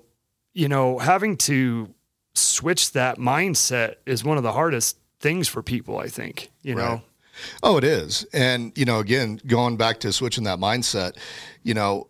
you 0.54 0.68
know, 0.68 0.98
having 0.98 1.38
to 1.38 1.94
switch 2.34 2.92
that 2.94 3.18
mindset 3.18 3.96
is 4.06 4.24
one 4.24 4.38
of 4.38 4.44
the 4.44 4.54
hardest 4.54 4.98
things 5.20 5.48
for 5.48 5.62
people, 5.62 5.98
I 5.98 6.08
think, 6.08 6.52
you 6.62 6.76
know. 6.76 7.02
Oh, 7.64 7.78
it 7.78 7.84
is. 7.84 8.26
And, 8.34 8.78
you 8.78 8.86
know, 8.86 9.00
again, 9.00 9.40
going 9.48 9.78
back 9.78 10.00
to 10.02 10.12
switching 10.12 10.44
that 10.44 10.60
mindset, 10.60 11.18
you 11.64 11.74
know, 11.74 12.08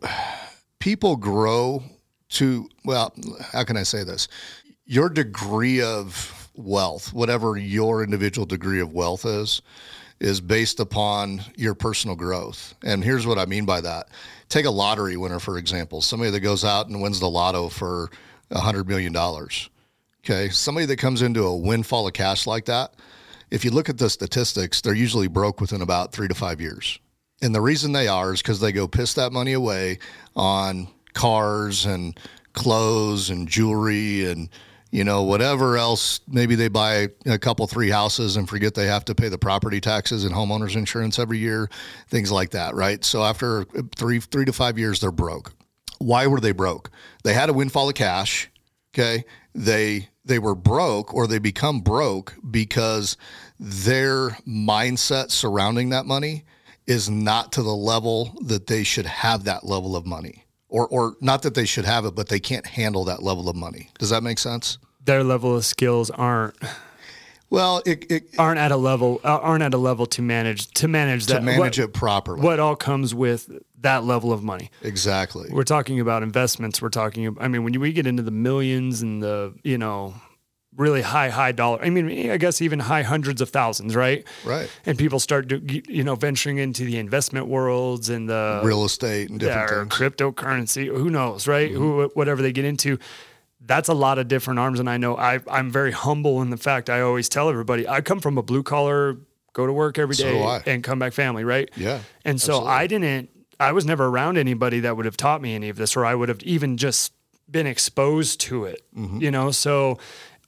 people 0.80 1.16
grow 1.16 1.84
to, 2.30 2.70
well, 2.86 3.14
how 3.52 3.64
can 3.64 3.78
I 3.78 3.84
say 3.84 4.04
this? 4.04 4.28
Your 4.86 5.10
degree 5.10 5.82
of 5.82 6.50
wealth, 6.56 7.14
whatever 7.14 7.58
your 7.58 8.04
individual 8.04 8.46
degree 8.46 8.82
of 8.82 8.94
wealth 8.94 9.26
is, 9.26 9.62
is 10.20 10.42
based 10.42 10.80
upon 10.80 11.42
your 11.56 11.74
personal 11.74 12.16
growth. 12.16 12.76
And 12.84 13.04
here's 13.04 13.26
what 13.26 13.40
I 13.40 13.46
mean 13.46 13.66
by 13.66 13.82
that. 13.82 14.10
Take 14.50 14.66
a 14.66 14.72
lottery 14.72 15.16
winner, 15.16 15.40
for 15.40 15.58
example, 15.58 16.02
somebody 16.02 16.32
that 16.32 16.42
goes 16.42 16.66
out 16.66 16.88
and 16.88 17.02
wins 17.02 17.20
the 17.20 17.30
lotto 17.30 17.70
for 17.70 18.10
$100 18.52 18.88
million. 18.88 19.16
Okay. 20.30 20.50
Somebody 20.50 20.86
that 20.86 20.98
comes 20.98 21.24
into 21.24 21.44
a 21.44 21.58
windfall 21.58 22.06
of 22.06 22.14
cash 22.14 22.46
like 22.46 22.66
that, 22.66 22.94
if 23.50 23.66
you 23.66 23.72
look 23.72 23.90
at 23.90 23.98
the 23.98 24.12
statistics, 24.12 24.80
they're 24.80 24.94
usually 24.94 25.28
broke 25.28 25.60
within 25.60 25.82
about 25.82 26.12
three 26.12 26.28
to 26.28 26.36
five 26.36 26.62
years. 26.62 27.00
And 27.42 27.56
the 27.56 27.62
reason 27.62 27.94
they 27.94 28.08
are 28.08 28.32
is 28.34 28.42
because 28.44 28.60
they 28.60 28.72
go 28.72 28.88
piss 28.88 29.16
that 29.16 29.32
money 29.32 29.54
away 29.54 29.98
on 30.36 30.88
cars 31.14 31.88
and 31.88 32.20
clothes 32.54 33.32
and 33.32 33.48
jewelry 33.48 34.30
and 34.30 34.50
you 34.92 35.04
know 35.04 35.24
whatever 35.24 35.78
else. 35.78 36.20
Maybe 36.28 36.54
they 36.54 36.68
buy 36.68 37.08
a 37.26 37.40
couple 37.40 37.66
three 37.66 37.90
houses 37.90 38.36
and 38.36 38.48
forget 38.48 38.76
they 38.76 38.86
have 38.86 39.06
to 39.06 39.16
pay 39.16 39.30
the 39.30 39.40
property 39.40 39.82
taxes 39.82 40.26
and 40.26 40.36
homeowners 40.36 40.76
insurance 40.76 41.18
every 41.18 41.40
year, 41.40 41.72
things 42.08 42.32
like 42.32 42.52
that, 42.52 42.76
right? 42.76 43.04
So 43.04 43.24
after 43.24 43.66
three 43.96 44.20
three 44.20 44.46
to 44.46 44.54
five 44.54 44.78
years, 44.78 45.00
they're 45.00 45.12
broke. 45.12 45.54
Why 45.98 46.28
were 46.28 46.40
they 46.40 46.52
broke? 46.52 46.92
They 47.24 47.34
had 47.34 47.50
a 47.50 47.54
windfall 47.54 47.90
of 47.90 47.96
cash. 47.96 48.48
Okay, 48.94 49.24
they 49.54 50.10
they 50.26 50.40
were 50.40 50.56
broke 50.56 51.14
or 51.14 51.28
they 51.28 51.40
become 51.40 51.82
broke 51.82 52.36
because 52.50 53.18
their 53.60 54.30
mindset 54.48 55.32
surrounding 55.32 55.90
that 55.90 56.06
money 56.06 56.46
is 56.88 57.10
not 57.10 57.52
to 57.52 57.62
the 57.62 57.76
level 57.76 58.36
that 58.46 58.68
they 58.68 58.84
should 58.84 59.06
have 59.06 59.44
that 59.44 59.66
level 59.66 59.96
of 59.96 60.06
money 60.06 60.46
or 60.70 60.88
or 60.88 61.16
not 61.22 61.44
that 61.44 61.54
they 61.54 61.66
should 61.66 61.86
have 61.86 62.06
it 62.06 62.16
but 62.16 62.30
they 62.30 62.40
can't 62.40 62.66
handle 62.66 63.04
that 63.06 63.22
level 63.22 63.50
of 63.50 63.56
money. 63.56 63.90
Does 64.00 64.10
that 64.10 64.24
make 64.24 64.40
sense? 64.40 64.78
Their 65.06 65.24
level 65.24 65.56
of 65.56 65.66
skills 65.66 66.10
aren't 66.10 66.56
well 67.50 67.82
it, 67.86 68.10
it 68.12 68.24
aren't 68.40 68.60
at 68.60 68.72
a 68.72 68.78
level 68.78 69.22
uh, 69.24 69.38
aren't 69.38 69.64
at 69.64 69.74
a 69.74 69.78
level 69.78 70.06
to 70.08 70.22
manage 70.22 70.68
to 70.74 70.88
manage 70.88 71.28
to 71.28 71.34
that 71.34 71.44
manage 71.44 71.78
what, 71.78 71.90
it 71.90 71.94
properly. 71.94 72.42
what 72.42 72.60
all 72.60 72.76
comes 72.76 73.14
with 73.14 73.52
that 73.82 74.04
level 74.04 74.32
of 74.32 74.44
money. 74.44 74.70
Exactly. 74.82 75.50
We're 75.52 75.64
talking 75.64 76.00
about 76.00 76.24
investments. 76.24 76.82
We're 76.82 76.90
talking 76.90 77.26
about, 77.26 77.44
i 77.44 77.48
mean 77.48 77.64
when 77.64 77.80
we 77.80 77.94
get 77.94 78.08
into 78.08 78.24
the 78.24 78.32
millions 78.32 79.02
and 79.02 79.22
the 79.24 79.54
you 79.64 79.78
know 79.78 80.16
really 80.76 81.02
high 81.02 81.30
high 81.30 81.52
dollar 81.52 81.84
i 81.84 81.90
mean 81.90 82.30
i 82.32 82.38
guess 82.38 82.62
even 82.62 82.80
high 82.80 83.02
hundreds 83.02 83.42
of 83.42 83.50
thousands 83.50 83.96
right? 83.96 84.26
Right. 84.46 84.70
And 84.86 84.98
people 84.98 85.20
start 85.20 85.48
do, 85.48 85.60
you 85.88 86.04
know 86.04 86.16
venturing 86.16 86.58
into 86.58 86.86
the 86.86 86.98
investment 86.98 87.48
worlds 87.48 88.10
and 88.10 88.30
the 88.30 88.62
real 88.64 88.86
estate 88.86 89.30
and 89.30 89.40
different 89.40 89.92
things. 89.92 90.16
cryptocurrency 90.16 90.86
who 90.88 91.10
knows 91.10 91.48
right? 91.48 91.72
Who 91.72 91.98
mm-hmm. 91.98 92.20
whatever 92.20 92.42
they 92.42 92.52
get 92.52 92.66
into. 92.66 92.98
That's 93.62 93.90
a 93.90 93.94
lot 93.94 94.20
of 94.20 94.28
different 94.28 94.60
arms. 94.60 94.80
And 94.80 94.90
i 94.90 94.98
know 94.98 95.18
I, 95.18 95.40
i'm 95.50 95.70
very 95.72 95.92
humble 95.92 96.42
in 96.42 96.50
the 96.50 96.58
fact 96.58 96.90
i 96.90 97.02
always 97.02 97.28
tell 97.30 97.50
everybody 97.50 97.88
i 97.88 98.02
come 98.02 98.20
from 98.20 98.38
a 98.38 98.44
blue 98.44 98.64
collar 98.64 99.18
go 99.54 99.66
to 99.66 99.74
work 99.74 99.98
every 99.98 100.16
day 100.16 100.24
So 100.24 100.30
day 100.30 100.40
do 100.40 100.44
I. 100.44 100.64
and 100.66 100.84
come 100.84 101.00
back 101.00 101.14
family 101.14 101.44
right? 101.44 101.70
Yeah 101.76 102.00
and 102.24 102.40
so 102.40 102.54
absolutely. 102.54 102.72
I 102.74 102.88
didn't, 102.88 103.30
I 103.60 103.72
was 103.74 103.86
never 103.86 104.06
around 104.08 104.38
anybody 104.38 104.80
that 104.82 104.96
would 104.96 105.06
have 105.06 105.18
taught 105.18 105.42
me 105.42 105.54
any 105.56 105.70
of 105.70 105.76
this, 105.78 105.96
or 105.98 106.06
I 106.06 106.16
would 106.16 106.30
have 106.30 106.42
even 106.44 106.78
just 106.78 107.14
been 107.50 107.68
exposed 107.68 108.40
to 108.42 108.66
it, 108.66 108.82
Mm-hmm. 108.96 109.20
you 109.22 109.32
know? 109.32 109.52
So 109.52 109.98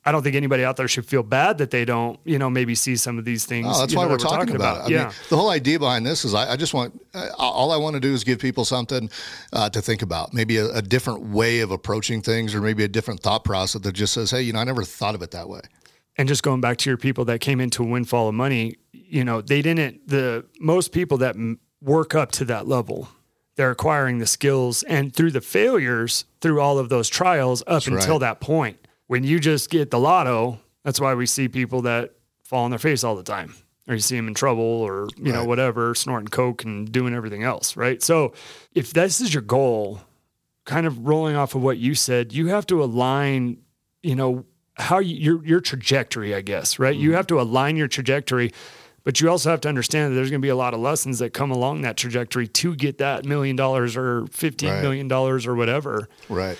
I 0.05 0.11
don't 0.11 0.23
think 0.23 0.35
anybody 0.35 0.63
out 0.63 0.77
there 0.77 0.87
should 0.87 1.05
feel 1.05 1.21
bad 1.21 1.57
that 1.59 1.69
they 1.71 1.85
don't, 1.85 2.19
you 2.25 2.39
know, 2.39 2.49
maybe 2.49 2.73
see 2.73 2.95
some 2.95 3.19
of 3.19 3.25
these 3.25 3.45
things. 3.45 3.67
Oh, 3.69 3.79
that's 3.79 3.91
you 3.91 3.97
why 3.99 4.05
know, 4.05 4.11
we're 4.11 4.17
that 4.17 4.27
talking, 4.29 4.55
about, 4.55 4.77
it. 4.77 4.83
I 4.85 4.87
yeah. 4.95 5.03
mean, 5.05 5.13
the 5.29 5.35
whole 5.37 5.49
idea 5.49 5.77
behind 5.77 6.05
this 6.05 6.25
is 6.25 6.33
I, 6.33 6.53
I 6.53 6.55
just 6.55 6.73
want, 6.73 6.99
uh, 7.13 7.29
all 7.37 7.71
I 7.71 7.77
want 7.77 7.95
to 7.95 7.99
do 7.99 8.13
is 8.13 8.23
give 8.23 8.39
people 8.39 8.65
something 8.65 9.09
uh, 9.53 9.69
to 9.69 9.81
think 9.81 10.01
about, 10.01 10.33
maybe 10.33 10.57
a, 10.57 10.71
a 10.73 10.81
different 10.81 11.21
way 11.25 11.59
of 11.59 11.69
approaching 11.71 12.21
things 12.21 12.55
or 12.55 12.61
maybe 12.61 12.83
a 12.83 12.87
different 12.87 13.19
thought 13.19 13.43
process 13.43 13.81
that 13.81 13.91
just 13.93 14.13
says, 14.13 14.31
hey, 14.31 14.41
you 14.41 14.53
know, 14.53 14.59
I 14.59 14.63
never 14.63 14.83
thought 14.83 15.13
of 15.15 15.21
it 15.21 15.31
that 15.31 15.47
way. 15.49 15.61
and 16.17 16.27
just 16.27 16.41
going 16.43 16.61
back 16.61 16.77
to 16.77 16.89
your 16.89 16.97
people 16.97 17.25
that 17.25 17.39
came 17.41 17.59
into 17.59 17.83
a 17.83 17.85
windfall 17.85 18.27
of 18.29 18.33
money, 18.35 18.75
you 18.91 19.23
know, 19.23 19.41
they 19.41 19.61
didn't, 19.61 20.07
the 20.07 20.45
most 20.59 20.91
people 20.93 21.17
that 21.19 21.35
m- 21.35 21.59
work 21.81 22.15
up 22.15 22.31
to 22.33 22.45
that 22.45 22.67
level, 22.67 23.09
they're 23.55 23.71
acquiring 23.71 24.19
the 24.19 24.25
skills 24.25 24.83
and 24.83 25.13
through 25.13 25.31
the 25.31 25.41
failures, 25.41 26.25
through 26.39 26.61
all 26.61 26.77
of 26.77 26.89
those 26.89 27.09
trials 27.09 27.63
up 27.67 27.85
until 27.87 28.13
right. 28.13 28.19
that 28.19 28.39
point. 28.39 28.77
When 29.07 29.23
you 29.23 29.39
just 29.39 29.69
get 29.69 29.91
the 29.91 29.99
lotto, 29.99 30.59
that's 30.83 30.99
why 30.99 31.13
we 31.13 31.25
see 31.25 31.47
people 31.47 31.81
that 31.83 32.13
fall 32.43 32.63
on 32.63 32.71
their 32.71 32.79
face 32.79 33.03
all 33.03 33.15
the 33.15 33.23
time. 33.23 33.53
Or 33.87 33.95
you 33.95 33.99
see 33.99 34.15
them 34.15 34.27
in 34.27 34.35
trouble 34.35 34.63
or, 34.63 35.09
you 35.17 35.33
know, 35.33 35.43
whatever, 35.43 35.95
snorting 35.95 36.27
coke 36.27 36.63
and 36.63 36.89
doing 36.91 37.13
everything 37.13 37.43
else, 37.43 37.75
right? 37.75 38.01
So 38.01 38.33
if 38.73 38.93
this 38.93 39.19
is 39.19 39.33
your 39.33 39.41
goal, 39.41 40.01
kind 40.65 40.85
of 40.85 41.05
rolling 41.05 41.35
off 41.35 41.55
of 41.55 41.63
what 41.63 41.77
you 41.77 41.95
said, 41.95 42.31
you 42.31 42.47
have 42.47 42.67
to 42.67 42.83
align, 42.83 43.57
you 44.03 44.15
know, 44.15 44.45
how 44.75 44.99
you, 44.99 45.15
your 45.15 45.45
your 45.45 45.59
trajectory, 45.59 46.33
I 46.33 46.41
guess, 46.41 46.79
right? 46.79 46.95
You 46.95 47.09
mm-hmm. 47.09 47.17
have 47.17 47.27
to 47.27 47.41
align 47.41 47.75
your 47.75 47.87
trajectory, 47.87 48.53
but 49.03 49.19
you 49.19 49.29
also 49.29 49.49
have 49.49 49.61
to 49.61 49.69
understand 49.69 50.11
that 50.11 50.15
there's 50.15 50.29
going 50.29 50.41
to 50.41 50.45
be 50.45 50.49
a 50.49 50.55
lot 50.55 50.73
of 50.73 50.79
lessons 50.79 51.19
that 51.19 51.33
come 51.33 51.51
along 51.51 51.81
that 51.81 51.97
trajectory 51.97 52.47
to 52.47 52.75
get 52.75 52.97
that 52.99 53.25
million 53.25 53.55
dollars 53.55 53.95
or 53.97 54.27
fifteen 54.27 54.69
Right. 54.69 54.81
million 54.81 55.07
dollars 55.07 55.45
or 55.47 55.55
whatever. 55.55 56.07
Right. 56.29 56.57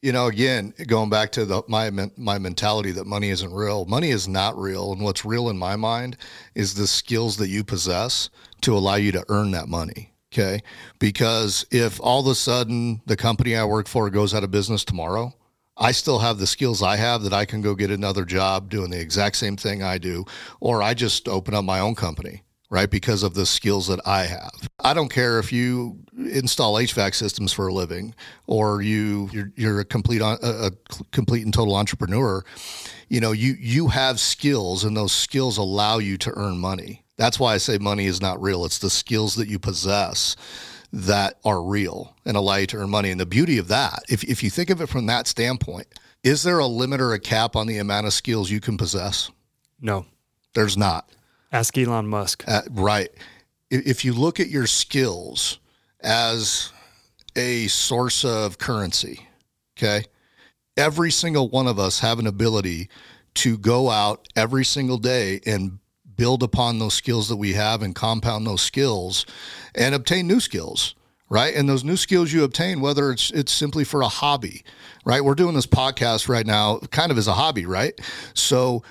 You 0.00 0.12
know, 0.12 0.26
again, 0.28 0.74
going 0.86 1.10
back 1.10 1.32
to 1.32 1.44
the, 1.44 1.62
my 1.66 1.90
my 2.16 2.38
mentality 2.38 2.92
that 2.92 3.06
money 3.06 3.30
isn't 3.30 3.52
real. 3.52 3.84
Money 3.86 4.10
is 4.10 4.28
not 4.28 4.56
real, 4.56 4.92
and 4.92 5.02
what's 5.02 5.24
real 5.24 5.48
in 5.48 5.58
my 5.58 5.74
mind 5.74 6.16
is 6.54 6.74
the 6.74 6.86
skills 6.86 7.36
that 7.38 7.48
you 7.48 7.64
possess 7.64 8.30
to 8.60 8.76
allow 8.76 8.94
you 8.94 9.10
to 9.12 9.24
earn 9.28 9.50
that 9.52 9.68
money. 9.68 10.12
Okay, 10.32 10.60
because 10.98 11.66
if 11.70 11.98
all 12.02 12.20
of 12.20 12.26
a 12.26 12.34
sudden 12.34 13.00
the 13.06 13.16
company 13.16 13.56
I 13.56 13.64
work 13.64 13.88
for 13.88 14.08
goes 14.10 14.34
out 14.34 14.44
of 14.44 14.50
business 14.50 14.84
tomorrow, 14.84 15.34
I 15.78 15.92
still 15.92 16.18
have 16.18 16.38
the 16.38 16.46
skills 16.46 16.82
I 16.82 16.96
have 16.96 17.22
that 17.22 17.32
I 17.32 17.44
can 17.44 17.62
go 17.62 17.74
get 17.74 17.90
another 17.90 18.24
job 18.24 18.68
doing 18.68 18.90
the 18.90 19.00
exact 19.00 19.36
same 19.36 19.56
thing 19.56 19.82
I 19.82 19.98
do, 19.98 20.24
or 20.60 20.82
I 20.82 20.94
just 20.94 21.28
open 21.28 21.54
up 21.54 21.64
my 21.64 21.80
own 21.80 21.94
company 21.94 22.42
right? 22.70 22.90
Because 22.90 23.22
of 23.22 23.34
the 23.34 23.46
skills 23.46 23.86
that 23.86 24.00
I 24.06 24.24
have. 24.24 24.68
I 24.80 24.94
don't 24.94 25.08
care 25.08 25.38
if 25.38 25.52
you 25.52 25.98
install 26.16 26.74
HVAC 26.74 27.14
systems 27.14 27.52
for 27.52 27.68
a 27.68 27.72
living 27.72 28.14
or 28.46 28.82
you 28.82 29.30
you're, 29.32 29.52
you're 29.56 29.80
a 29.80 29.84
complete 29.84 30.20
a, 30.20 30.38
a 30.42 30.70
complete 31.10 31.44
and 31.44 31.54
total 31.54 31.76
entrepreneur. 31.76 32.44
You 33.08 33.20
know, 33.20 33.32
you 33.32 33.54
you 33.58 33.88
have 33.88 34.20
skills 34.20 34.84
and 34.84 34.96
those 34.96 35.12
skills 35.12 35.56
allow 35.56 35.98
you 35.98 36.18
to 36.18 36.32
earn 36.36 36.58
money. 36.58 37.04
That's 37.16 37.40
why 37.40 37.54
I 37.54 37.58
say 37.58 37.78
money 37.78 38.06
is 38.06 38.20
not 38.20 38.40
real. 38.40 38.64
It's 38.64 38.78
the 38.78 38.90
skills 38.90 39.34
that 39.36 39.48
you 39.48 39.58
possess 39.58 40.36
that 40.92 41.38
are 41.44 41.62
real 41.62 42.14
and 42.24 42.36
allow 42.36 42.56
you 42.56 42.66
to 42.68 42.76
earn 42.78 42.90
money. 42.90 43.10
And 43.10 43.20
the 43.20 43.26
beauty 43.26 43.58
of 43.58 43.68
that, 43.68 44.02
if 44.08 44.24
if 44.24 44.42
you 44.42 44.50
think 44.50 44.70
of 44.70 44.80
it 44.80 44.88
from 44.88 45.06
that 45.06 45.26
standpoint, 45.26 45.86
is 46.24 46.42
there 46.42 46.58
a 46.58 46.66
limit 46.66 47.00
or 47.00 47.12
a 47.12 47.18
cap 47.20 47.56
on 47.56 47.66
the 47.66 47.78
amount 47.78 48.06
of 48.06 48.12
skills 48.12 48.50
you 48.50 48.60
can 48.60 48.76
possess? 48.76 49.30
No, 49.80 50.06
There's 50.54 50.76
not. 50.76 51.08
ask 51.52 51.76
Elon 51.78 52.06
Musk. 52.08 52.44
Uh, 52.46 52.62
right. 52.70 53.10
If 53.70 53.86
if 53.86 54.04
you 54.04 54.12
look 54.12 54.40
at 54.40 54.48
your 54.48 54.66
skills 54.66 55.58
as 56.00 56.72
a 57.36 57.66
source 57.68 58.24
of 58.24 58.58
currency, 58.58 59.28
okay, 59.76 60.04
every 60.76 61.10
single 61.10 61.48
one 61.48 61.66
of 61.66 61.78
us 61.78 62.00
have 62.00 62.18
an 62.18 62.26
ability 62.26 62.88
to 63.34 63.56
go 63.58 63.90
out 63.90 64.26
every 64.34 64.64
single 64.64 64.98
day 64.98 65.40
and 65.46 65.78
build 66.18 66.42
upon 66.42 66.78
those 66.78 66.92
skills 66.94 67.28
that 67.30 67.36
we 67.36 67.54
have 67.54 67.80
and 67.82 67.94
compound 67.94 68.46
those 68.46 68.60
skills 68.60 69.24
and 69.74 69.94
obtain 69.94 70.26
new 70.26 70.40
skills. 70.40 70.94
right? 71.30 71.54
And 71.54 71.68
those 71.68 71.84
new 71.84 71.96
skills 71.96 72.32
you 72.32 72.44
obtain, 72.44 72.80
whether 72.80 73.10
it's 73.10 73.30
it's 73.30 73.52
simply 73.52 73.84
for 73.84 74.02
a 74.02 74.08
hobby, 74.08 74.64
right? 75.04 75.24
We're 75.24 75.34
doing 75.34 75.54
this 75.54 75.66
podcast 75.66 76.28
right 76.28 76.46
now, 76.46 76.78
kind 76.90 77.10
of 77.12 77.18
as 77.18 77.28
a 77.28 77.34
hobby, 77.34 77.66
right? 77.66 77.98
So 78.34 78.82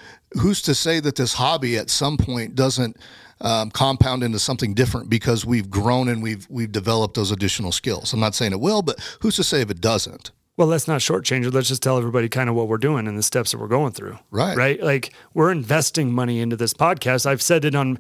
who's 0.42 0.62
to 0.64 0.76
say 0.76 1.00
that 1.00 1.16
this 1.16 1.34
hobby 1.34 1.78
at 1.78 1.90
some 1.90 2.18
point 2.18 2.56
doesn't 2.56 2.98
um, 3.42 3.72
compound 3.72 4.24
into 4.24 4.40
something 4.40 4.74
different 4.74 5.10
because 5.10 5.46
we've 5.46 5.70
grown 5.70 6.10
and 6.10 6.24
we've 6.24 6.48
we've 6.50 6.72
developed 6.72 7.16
those 7.16 7.32
additional 7.32 7.72
skills. 7.72 8.14
I'm 8.14 8.20
not 8.20 8.36
saying 8.36 8.52
it 8.52 8.60
will, 8.60 8.82
but 8.82 9.00
who's 9.22 9.36
to 9.38 9.44
say 9.44 9.62
if 9.62 9.70
it 9.70 9.82
doesn't? 9.82 10.32
Well, 10.58 10.68
let's 10.68 10.88
not 10.88 11.02
shortchange 11.02 11.46
it. 11.46 11.54
Let's 11.54 11.68
just 11.68 11.84
tell 11.84 12.00
everybody 12.00 12.28
kind 12.28 12.50
of 12.50 12.56
what 12.56 12.68
we're 12.68 12.80
doing 12.80 13.08
and 13.08 13.18
the 13.18 13.24
steps 13.24 13.52
that 13.52 13.60
we're 13.60 13.68
going 13.68 13.94
through. 13.94 14.18
Right. 14.32 14.58
Right. 14.58 14.82
Like 14.82 15.14
we're 15.36 15.52
investing 15.52 16.12
money 16.12 16.40
into 16.40 16.56
this 16.56 16.74
podcast. 16.74 17.28
I've 17.28 17.44
said 17.44 17.64
it 17.64 17.76
on 17.76 18.00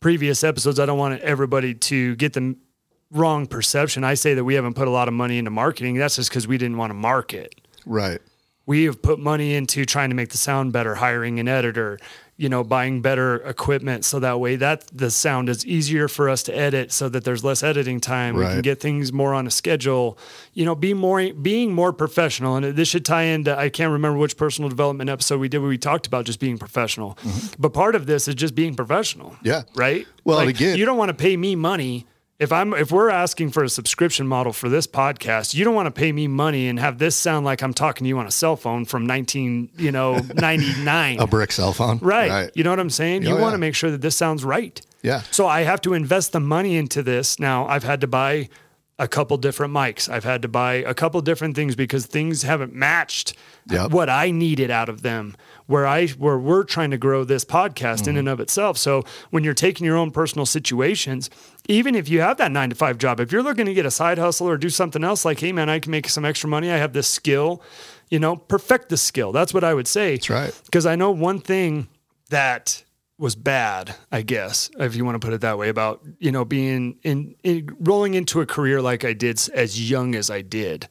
previous 0.00 0.42
episodes. 0.42 0.80
I 0.80 0.86
don't 0.86 0.98
want 0.98 1.20
everybody 1.22 1.72
to 1.72 2.16
get 2.16 2.32
the 2.32 2.56
wrong 3.12 3.46
perception. 3.46 4.02
I 4.02 4.14
say 4.14 4.34
that 4.34 4.44
we 4.44 4.54
haven't 4.54 4.74
put 4.74 4.88
a 4.88 4.90
lot 4.90 5.06
of 5.06 5.14
money 5.14 5.38
into 5.38 5.52
marketing. 5.52 5.94
That's 5.94 6.16
just 6.16 6.30
because 6.30 6.48
we 6.48 6.58
didn't 6.58 6.78
want 6.78 6.90
to 6.90 6.94
market. 6.94 7.54
Right. 7.86 8.20
We 8.66 8.84
have 8.84 9.00
put 9.00 9.20
money 9.20 9.54
into 9.54 9.84
trying 9.84 10.08
to 10.10 10.16
make 10.16 10.30
the 10.30 10.38
sound 10.38 10.72
better, 10.72 10.96
hiring 10.96 11.38
an 11.38 11.46
editor, 11.46 11.98
you 12.36 12.48
know, 12.48 12.64
buying 12.64 13.00
better 13.00 13.36
equipment 13.36 14.04
so 14.04 14.18
that 14.18 14.40
way 14.40 14.56
that 14.56 14.84
the 14.92 15.08
sound 15.10 15.48
is 15.48 15.64
easier 15.64 16.08
for 16.08 16.28
us 16.28 16.42
to 16.42 16.56
edit 16.56 16.90
so 16.90 17.08
that 17.08 17.22
there's 17.24 17.44
less 17.44 17.62
editing 17.62 18.00
time. 18.00 18.34
We 18.34 18.42
can 18.54 18.62
get 18.62 18.80
things 18.80 19.12
more 19.12 19.32
on 19.34 19.46
a 19.46 19.50
schedule, 19.52 20.18
you 20.52 20.64
know, 20.64 20.74
be 20.74 20.94
more 20.94 21.32
being 21.32 21.72
more 21.72 21.92
professional. 21.92 22.56
And 22.56 22.74
this 22.74 22.88
should 22.88 23.04
tie 23.04 23.22
into 23.22 23.56
I 23.56 23.68
can't 23.68 23.92
remember 23.92 24.18
which 24.18 24.36
personal 24.36 24.68
development 24.68 25.10
episode 25.10 25.38
we 25.38 25.48
did 25.48 25.58
where 25.58 25.68
we 25.68 25.78
talked 25.78 26.06
about 26.08 26.24
just 26.24 26.40
being 26.40 26.58
professional. 26.58 27.16
But 27.58 27.72
part 27.72 27.94
of 27.94 28.06
this 28.06 28.26
is 28.26 28.34
just 28.34 28.54
being 28.56 28.74
professional. 28.74 29.30
Mm-hmm. 29.30 29.46
Yeah. 29.46 29.62
Right? 29.76 30.06
Well, 30.24 30.38
Like, 30.38 30.48
again- 30.56 30.76
you 30.76 30.84
don't 30.86 30.98
want 30.98 31.10
to 31.10 31.14
pay 31.14 31.36
me 31.36 31.54
money 31.54 32.06
if 32.38 32.50
I'm 32.52 32.74
if 32.74 32.90
we're 32.90 33.10
asking 33.10 33.50
for 33.50 33.62
a 33.62 33.68
subscription 33.68 34.26
model 34.26 34.52
for 34.52 34.68
this 34.68 34.86
podcast, 34.86 35.54
you 35.54 35.64
don't 35.64 35.74
want 35.74 35.86
to 35.86 35.90
pay 35.92 36.10
me 36.12 36.26
money 36.26 36.66
and 36.68 36.78
have 36.80 36.98
this 36.98 37.14
sound 37.16 37.44
like 37.46 37.62
I'm 37.62 37.72
talking 37.74 38.04
to 38.04 38.08
you 38.08 38.18
on 38.18 38.26
a 38.26 38.30
cell 38.30 38.56
phone 38.56 38.84
from 38.84 39.06
19, 39.06 39.70
you 39.78 39.92
know, 39.92 40.18
99. 40.34 41.20
A 41.20 41.26
brick 41.26 41.52
cell 41.52 41.72
phone. 41.72 41.98
Right. 42.02 42.30
Right. 42.30 42.50
You 42.54 42.64
know 42.64 42.70
what 42.70 42.80
I'm 42.80 42.90
saying? 42.90 43.22
You 43.22 43.30
Oh, 43.30 43.40
want 43.40 43.44
yeah. 43.44 43.50
to 43.52 43.58
make 43.58 43.74
sure 43.74 43.90
that 43.90 44.00
this 44.00 44.16
sounds 44.16 44.44
right. 44.44 44.80
Yeah. 45.02 45.20
So 45.30 45.46
I 45.46 45.62
have 45.62 45.80
to 45.82 45.94
invest 45.94 46.32
the 46.32 46.40
money 46.40 46.76
into 46.76 47.02
this. 47.02 47.38
Now 47.38 47.66
I've 47.68 47.84
had 47.84 48.00
to 48.00 48.06
buy 48.06 48.48
a 48.98 49.08
couple 49.08 49.36
different 49.36 49.72
mics. 49.74 50.08
I've 50.08 50.22
had 50.22 50.40
to 50.42 50.48
buy 50.48 50.74
a 50.74 50.94
couple 50.94 51.20
different 51.20 51.56
things 51.56 51.74
because 51.74 52.06
things 52.06 52.42
haven't 52.42 52.72
matched 52.72 53.34
Yep. 53.68 53.90
what 53.92 54.08
I 54.10 54.30
needed 54.30 54.70
out 54.70 54.88
of 54.88 55.02
them. 55.02 55.34
Where 55.66 55.86
I 55.86 56.06
where 56.08 56.38
we're 56.38 56.62
trying 56.64 56.90
to 56.92 56.98
grow 56.98 57.24
this 57.24 57.44
podcast 57.44 58.02
Mm-hmm. 58.02 58.10
in 58.10 58.16
and 58.18 58.28
of 58.28 58.38
itself. 58.38 58.78
So 58.78 59.02
when 59.30 59.42
you're 59.42 59.54
taking 59.54 59.84
your 59.84 59.96
own 59.96 60.10
personal 60.12 60.46
situations, 60.46 61.28
even 61.68 61.94
if 61.96 62.08
you 62.08 62.20
have 62.20 62.36
that 62.36 62.52
nine 62.52 62.68
to 62.70 62.76
five 62.76 62.98
job, 62.98 63.18
if 63.18 63.32
you're 63.32 63.42
looking 63.42 63.66
to 63.66 63.74
get 63.74 63.86
a 63.86 63.90
side 63.90 64.18
hustle 64.18 64.48
or 64.48 64.56
do 64.56 64.70
something 64.70 65.02
else, 65.02 65.24
like 65.24 65.40
hey 65.40 65.50
man, 65.50 65.68
I 65.68 65.80
can 65.80 65.90
make 65.90 66.08
some 66.08 66.24
extra 66.24 66.48
money. 66.48 66.70
I 66.70 66.76
have 66.76 66.92
this 66.92 67.08
skill. 67.08 67.62
You 68.10 68.20
know, 68.20 68.36
perfect 68.36 68.90
the 68.90 68.96
skill. 68.98 69.32
That's 69.32 69.52
what 69.52 69.64
I 69.64 69.74
would 69.74 69.88
say. 69.88 70.12
That's 70.16 70.30
right. 70.30 70.60
Because 70.66 70.86
I 70.86 70.94
know 70.94 71.10
one 71.10 71.40
thing 71.40 71.88
that 72.30 72.83
was 73.18 73.36
bad, 73.36 73.94
I 74.10 74.22
guess, 74.22 74.70
if 74.78 74.96
you 74.96 75.04
want 75.04 75.20
to 75.20 75.24
put 75.24 75.34
it 75.34 75.40
that 75.42 75.58
way, 75.58 75.68
about 75.68 76.02
you 76.18 76.32
know 76.32 76.44
being 76.44 76.98
in, 77.02 77.34
in 77.42 77.76
rolling 77.80 78.14
into 78.14 78.40
a 78.40 78.46
career 78.46 78.82
like 78.82 79.04
I 79.04 79.12
did 79.12 79.40
as 79.54 79.90
young 79.90 80.14
as 80.14 80.30
I 80.30 80.42
did. 80.42 80.88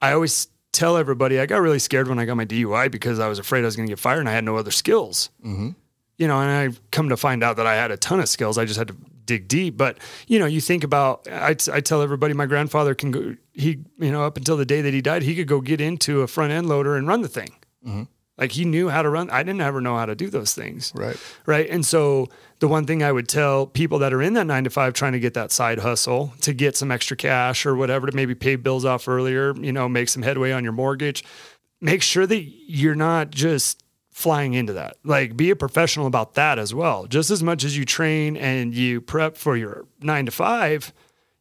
I 0.00 0.12
always 0.12 0.48
tell 0.72 0.96
everybody 0.96 1.40
I 1.40 1.46
got 1.46 1.60
really 1.60 1.78
scared 1.78 2.08
when 2.08 2.18
I 2.18 2.24
got 2.24 2.36
my 2.36 2.44
DUI 2.44 2.90
because 2.90 3.18
I 3.18 3.28
was 3.28 3.38
afraid 3.38 3.62
I 3.62 3.66
was 3.66 3.76
going 3.76 3.86
to 3.86 3.90
get 3.90 3.98
fired 3.98 4.20
and 4.20 4.28
I 4.28 4.32
had 4.32 4.44
no 4.44 4.56
other 4.56 4.70
skills. 4.70 5.30
Mm-hmm. 5.44 5.70
You 6.18 6.28
know, 6.28 6.40
and 6.40 6.50
I 6.74 6.78
come 6.90 7.08
to 7.08 7.16
find 7.16 7.42
out 7.42 7.56
that 7.56 7.66
I 7.66 7.74
had 7.74 7.90
a 7.90 7.96
ton 7.96 8.20
of 8.20 8.28
skills. 8.28 8.58
I 8.58 8.64
just 8.64 8.78
had 8.78 8.88
to 8.88 8.96
dig 9.24 9.48
deep. 9.48 9.76
But 9.76 9.98
you 10.28 10.38
know, 10.38 10.46
you 10.46 10.60
think 10.60 10.84
about 10.84 11.26
I, 11.28 11.56
I 11.72 11.80
tell 11.80 12.02
everybody 12.02 12.34
my 12.34 12.46
grandfather 12.46 12.94
can 12.94 13.10
go. 13.10 13.36
He 13.52 13.80
you 13.98 14.12
know 14.12 14.24
up 14.24 14.36
until 14.36 14.56
the 14.56 14.66
day 14.66 14.80
that 14.82 14.94
he 14.94 15.00
died, 15.00 15.22
he 15.22 15.34
could 15.34 15.48
go 15.48 15.60
get 15.60 15.80
into 15.80 16.22
a 16.22 16.26
front 16.26 16.52
end 16.52 16.68
loader 16.68 16.96
and 16.96 17.08
run 17.08 17.22
the 17.22 17.28
thing. 17.28 17.54
Mm-hmm. 17.86 18.02
Like 18.36 18.52
he 18.52 18.64
knew 18.64 18.88
how 18.88 19.02
to 19.02 19.08
run. 19.08 19.30
I 19.30 19.42
didn't 19.42 19.60
ever 19.60 19.80
know 19.80 19.96
how 19.96 20.06
to 20.06 20.14
do 20.14 20.28
those 20.28 20.54
things. 20.54 20.92
Right. 20.94 21.16
Right. 21.46 21.68
And 21.70 21.86
so 21.86 22.28
the 22.58 22.66
one 22.66 22.84
thing 22.84 23.02
I 23.02 23.12
would 23.12 23.28
tell 23.28 23.66
people 23.66 24.00
that 24.00 24.12
are 24.12 24.22
in 24.22 24.34
that 24.34 24.46
nine 24.46 24.64
to 24.64 24.70
five 24.70 24.92
trying 24.92 25.12
to 25.12 25.20
get 25.20 25.34
that 25.34 25.52
side 25.52 25.78
hustle 25.78 26.32
to 26.40 26.52
get 26.52 26.76
some 26.76 26.90
extra 26.90 27.16
cash 27.16 27.64
or 27.64 27.76
whatever 27.76 28.08
to 28.08 28.16
maybe 28.16 28.34
pay 28.34 28.56
bills 28.56 28.84
off 28.84 29.06
earlier, 29.06 29.54
you 29.56 29.72
know, 29.72 29.88
make 29.88 30.08
some 30.08 30.22
headway 30.22 30.50
on 30.50 30.64
your 30.64 30.72
mortgage, 30.72 31.22
make 31.80 32.02
sure 32.02 32.26
that 32.26 32.42
you're 32.66 32.96
not 32.96 33.30
just 33.30 33.84
flying 34.10 34.54
into 34.54 34.72
that. 34.72 34.96
Like 35.04 35.36
be 35.36 35.50
a 35.50 35.56
professional 35.56 36.06
about 36.06 36.34
that 36.34 36.58
as 36.58 36.74
well. 36.74 37.06
Just 37.06 37.30
as 37.30 37.42
much 37.42 37.62
as 37.62 37.76
you 37.76 37.84
train 37.84 38.36
and 38.36 38.74
you 38.74 39.00
prep 39.00 39.36
for 39.36 39.56
your 39.56 39.86
nine 40.00 40.26
to 40.26 40.32
five, 40.32 40.92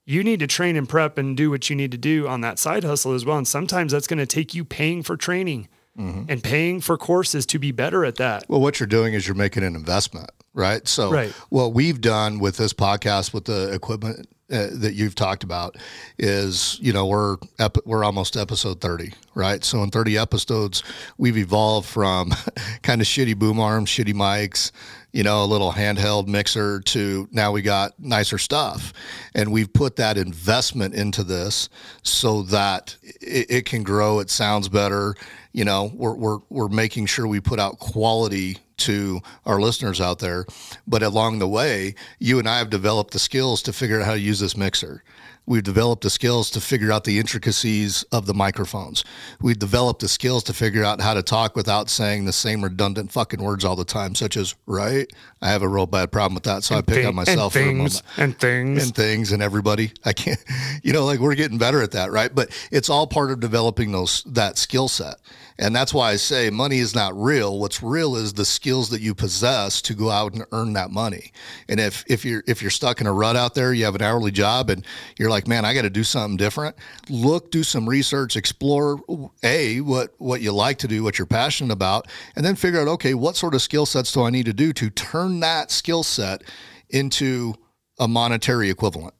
you 0.05 0.23
need 0.23 0.41
to 0.41 0.47
train 0.47 0.75
and 0.75 0.87
prep 0.87 1.17
and 1.17 1.35
do 1.35 1.49
what 1.49 1.69
you 1.69 1.75
need 1.75 1.91
to 1.91 1.97
do 1.97 2.27
on 2.27 2.41
that 2.41 2.59
side 2.59 2.83
hustle 2.83 3.13
as 3.13 3.25
well. 3.25 3.37
And 3.37 3.47
sometimes 3.47 3.93
that's 3.93 4.07
going 4.07 4.19
to 4.19 4.25
take 4.27 4.53
you 4.53 4.63
paying 4.63 5.01
for 5.01 5.17
training 5.17 5.69
and 5.95 6.43
paying 6.43 6.81
for 6.81 6.97
courses 6.97 7.45
to 7.47 7.59
be 7.59 7.71
better 7.71 8.03
at 8.03 8.15
that. 8.15 8.45
Well, 8.49 8.59
what 8.61 8.79
you're 8.79 8.87
doing 8.87 9.13
is 9.13 9.27
you're 9.27 9.35
making 9.35 9.63
an 9.63 9.75
investment, 9.75 10.29
right? 10.53 10.87
So, 10.87 11.11
Right. 11.11 11.31
what 11.49 11.73
we've 11.73 12.01
done 12.01 12.39
with 12.39 12.57
this 12.57 12.73
podcast, 12.73 13.33
with 13.33 13.45
the 13.45 13.71
equipment 13.73 14.27
uh, 14.51 14.67
that 14.71 14.93
you've 14.95 15.15
talked 15.15 15.43
about, 15.43 15.77
is 16.17 16.77
you 16.81 16.91
know 16.93 17.05
we're 17.05 17.37
ep- 17.59 17.77
we're 17.85 18.03
almost 18.03 18.35
episode 18.35 18.81
30, 18.81 19.13
right? 19.35 19.63
So 19.63 19.83
in 19.83 19.89
30 19.91 20.17
episodes, 20.17 20.81
we've 21.17 21.37
evolved 21.37 21.87
from 21.87 22.31
kind 22.83 22.99
of 23.01 23.07
shitty 23.07 23.37
boom 23.37 23.59
arms, 23.59 23.89
shitty 23.89 24.13
mics, 24.13 24.71
you 25.13 25.21
know, 25.23 25.43
a 25.43 25.45
little 25.45 25.71
handheld 25.71 26.27
mixer 26.27 26.81
to 26.81 27.29
now 27.31 27.51
we 27.51 27.61
got 27.61 27.97
nicer 27.99 28.39
stuff, 28.39 28.91
and 29.35 29.51
we've 29.51 29.71
put 29.71 29.95
that 29.97 30.17
investment 30.17 30.95
into 30.95 31.23
this 31.23 31.69
so 32.01 32.41
that 32.43 32.97
it, 33.21 33.49
it 33.49 33.65
can 33.65 33.83
grow. 33.83 34.19
It 34.19 34.31
sounds 34.31 34.67
better. 34.67 35.15
You 35.53 35.65
know, 35.65 35.91
we're 35.93 36.15
we're 36.15 36.39
we're 36.49 36.67
making 36.67 37.05
sure 37.05 37.27
we 37.27 37.39
put 37.39 37.59
out 37.59 37.77
quality 37.77 38.57
to 38.77 39.21
our 39.45 39.61
listeners 39.61 40.01
out 40.01 40.17
there. 40.17 40.45
But 40.87 41.03
along 41.03 41.37
the 41.39 41.47
way, 41.47 41.93
you 42.19 42.39
and 42.39 42.49
I 42.49 42.57
have 42.57 42.71
developed 42.71 43.13
the 43.13 43.19
skills 43.19 43.61
to 43.63 43.73
figure 43.73 43.99
out 43.99 44.05
how 44.05 44.13
to 44.13 44.19
use 44.19 44.39
this 44.39 44.57
mixer. 44.57 45.03
We've 45.45 45.63
developed 45.63 46.03
the 46.03 46.09
skills 46.09 46.49
to 46.51 46.61
figure 46.61 46.91
out 46.91 47.03
the 47.03 47.19
intricacies 47.19 48.03
of 48.13 48.25
the 48.27 48.33
microphones. 48.33 49.03
We've 49.41 49.59
developed 49.59 49.99
the 49.99 50.07
skills 50.07 50.43
to 50.45 50.53
figure 50.53 50.85
out 50.85 51.01
how 51.01 51.13
to 51.13 51.21
talk 51.21 51.55
without 51.55 51.89
saying 51.89 52.23
the 52.23 52.31
same 52.31 52.63
redundant 52.63 53.11
fucking 53.11 53.41
words 53.41 53.65
all 53.65 53.75
the 53.75 53.83
time, 53.83 54.15
such 54.15 54.37
as 54.37 54.55
right. 54.65 55.05
I 55.41 55.49
have 55.49 55.61
a 55.61 55.67
real 55.67 55.85
bad 55.85 56.13
problem 56.13 56.35
with 56.35 56.43
that, 56.43 56.63
so 56.63 56.75
I 56.77 56.81
pick 56.81 56.99
on 56.99 57.03
Thing- 57.03 57.15
myself 57.15 57.53
for 57.53 57.59
and 57.59 57.67
a 57.67 57.71
things 57.71 58.03
moment 58.03 58.17
and 58.17 58.39
things. 58.39 58.83
and 58.85 58.95
things 58.95 59.31
and 59.33 59.43
everybody. 59.43 59.91
I 60.05 60.13
can't, 60.13 60.43
you 60.83 60.93
know, 60.93 61.03
like 61.03 61.19
we're 61.19 61.35
getting 61.35 61.57
better 61.57 61.81
at 61.81 61.91
that, 61.91 62.11
right? 62.11 62.33
But 62.33 62.49
it's 62.71 62.89
all 62.89 63.05
part 63.05 63.29
of 63.31 63.41
developing 63.41 63.91
those 63.91 64.23
that 64.27 64.57
skill 64.57 64.87
set. 64.87 65.15
And 65.59 65.75
that's 65.75 65.93
why 65.93 66.11
I 66.11 66.15
say 66.15 66.49
money 66.49 66.79
is 66.79 66.95
not 66.95 67.15
real. 67.15 67.59
What's 67.59 67.83
real 67.83 68.15
is 68.15 68.33
the 68.33 68.45
skills 68.45 68.89
that 68.89 69.01
you 69.01 69.13
possess 69.13 69.81
to 69.83 69.93
go 69.93 70.09
out 70.09 70.33
and 70.33 70.45
earn 70.51 70.73
that 70.73 70.91
money. 70.91 71.31
And 71.69 71.79
if 71.79 72.03
if 72.07 72.25
you're 72.25 72.43
if 72.47 72.61
you're 72.61 72.71
stuck 72.71 73.01
in 73.01 73.07
a 73.07 73.13
rut 73.13 73.35
out 73.35 73.53
there, 73.53 73.73
you 73.73 73.85
have 73.85 73.95
an 73.95 74.01
hourly 74.01 74.31
job 74.31 74.69
and 74.69 74.85
you're 75.17 75.29
like, 75.29 75.47
"Man, 75.47 75.65
I 75.65 75.73
got 75.73 75.83
to 75.83 75.89
do 75.89 76.03
something 76.03 76.37
different." 76.37 76.75
Look, 77.09 77.51
do 77.51 77.63
some 77.63 77.87
research, 77.87 78.35
explore 78.35 78.99
a 79.43 79.81
what 79.81 80.13
what 80.17 80.41
you 80.41 80.51
like 80.51 80.79
to 80.79 80.87
do, 80.87 81.03
what 81.03 81.19
you're 81.19 81.27
passionate 81.27 81.73
about, 81.73 82.07
and 82.35 82.45
then 82.45 82.55
figure 82.55 82.81
out, 82.81 82.87
"Okay, 82.87 83.13
what 83.13 83.35
sort 83.35 83.53
of 83.53 83.61
skill 83.61 83.85
sets 83.85 84.11
do 84.11 84.23
I 84.23 84.29
need 84.29 84.45
to 84.45 84.53
do 84.53 84.73
to 84.73 84.89
turn 84.89 85.39
that 85.41 85.71
skill 85.71 86.03
set 86.03 86.43
into 86.89 87.53
a 87.99 88.07
monetary 88.07 88.69
equivalent?" 88.69 89.13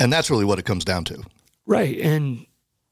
And 0.00 0.12
that's 0.12 0.30
really 0.30 0.44
what 0.44 0.58
it 0.58 0.64
comes 0.64 0.84
down 0.84 1.04
to. 1.04 1.22
Right. 1.66 1.98
And 1.98 2.46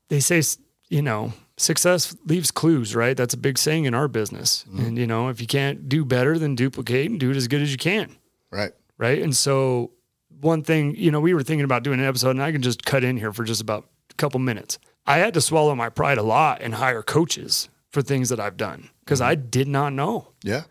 they 0.08 0.20
say, 0.20 0.42
you 0.88 1.02
know, 1.02 1.32
success 1.60 2.16
leaves 2.24 2.50
clues, 2.50 2.94
right? 2.94 3.16
That's 3.16 3.34
a 3.34 3.36
big 3.36 3.58
saying 3.58 3.84
in 3.84 3.94
our 3.94 4.08
business. 4.08 4.64
Mm-hmm. 4.68 4.84
And, 4.84 4.98
you 4.98 5.06
know, 5.06 5.28
if 5.28 5.40
you 5.40 5.46
can't 5.46 5.88
do 5.88 6.04
better 6.04 6.38
than 6.38 6.54
duplicate 6.54 7.10
and 7.10 7.20
do 7.20 7.30
it 7.30 7.36
as 7.36 7.48
good 7.48 7.60
as 7.60 7.70
you 7.70 7.78
can. 7.78 8.16
Right. 8.50 8.72
Right. 8.98 9.22
And 9.22 9.36
so, 9.36 9.92
one 10.40 10.62
thing, 10.62 10.94
you 10.96 11.10
know, 11.10 11.20
we 11.20 11.34
were 11.34 11.42
thinking 11.42 11.64
about 11.64 11.82
doing 11.82 12.00
an 12.00 12.06
episode, 12.06 12.30
and 12.30 12.42
I 12.42 12.50
can 12.50 12.62
just 12.62 12.84
cut 12.84 13.04
in 13.04 13.18
here 13.18 13.32
for 13.32 13.44
just 13.44 13.60
about 13.60 13.86
a 14.10 14.14
couple 14.14 14.40
minutes. 14.40 14.78
I 15.06 15.18
had 15.18 15.34
to 15.34 15.40
swallow 15.40 15.74
my 15.74 15.90
pride 15.90 16.18
a 16.18 16.22
lot 16.22 16.62
and 16.62 16.74
hire 16.74 17.02
coaches 17.02 17.68
for 17.90 18.00
things 18.00 18.30
that 18.30 18.40
I've 18.40 18.56
done 18.56 18.88
because 19.04 19.20
I 19.20 19.36
mm-hmm. 19.36 19.50
did 19.50 19.68
not 19.68 19.92
know. 19.92 20.28
Yeah. 20.42 20.62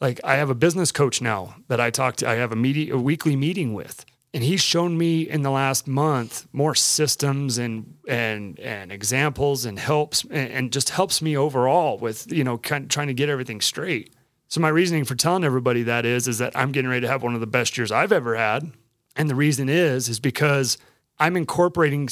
like 0.00 0.20
I 0.24 0.36
have 0.36 0.48
a 0.48 0.54
business 0.54 0.90
coach 0.92 1.20
now 1.20 1.56
that 1.68 1.80
I 1.80 1.90
talk 1.90 2.16
to. 2.16 2.28
I 2.28 2.34
have 2.36 2.52
a 2.52 2.56
meeting, 2.56 2.90
a 2.90 2.98
weekly 2.98 3.36
meeting 3.36 3.74
with, 3.74 4.04
and 4.32 4.44
he's 4.44 4.60
shown 4.60 4.96
me 4.96 5.22
in 5.28 5.42
the 5.42 5.50
last 5.50 5.88
month 5.88 6.46
more 6.52 6.74
systems 6.74 7.58
and 7.58 7.94
and 8.08 8.58
and 8.60 8.92
examples 8.92 9.64
and 9.64 9.78
helps 9.78 10.24
and, 10.24 10.52
and 10.52 10.72
just 10.72 10.90
helps 10.90 11.20
me 11.20 11.36
overall 11.36 11.98
with 11.98 12.30
you 12.32 12.44
know 12.44 12.58
kind 12.58 12.84
of 12.84 12.90
trying 12.90 13.08
to 13.08 13.14
get 13.14 13.28
everything 13.28 13.60
straight. 13.60 14.14
So 14.48 14.60
my 14.60 14.68
reasoning 14.68 15.04
for 15.04 15.14
telling 15.14 15.44
everybody 15.44 15.84
that 15.84 16.04
is 16.04 16.26
is 16.28 16.38
that 16.38 16.56
I'm 16.56 16.72
getting 16.72 16.90
ready 16.90 17.02
to 17.02 17.08
have 17.08 17.22
one 17.22 17.34
of 17.34 17.40
the 17.40 17.46
best 17.46 17.76
years 17.76 17.92
I've 17.92 18.12
ever 18.12 18.36
had, 18.36 18.72
and 19.16 19.28
the 19.30 19.34
reason 19.34 19.68
is 19.68 20.08
is 20.08 20.20
because 20.20 20.78
I'm 21.18 21.36
incorporating 21.36 22.08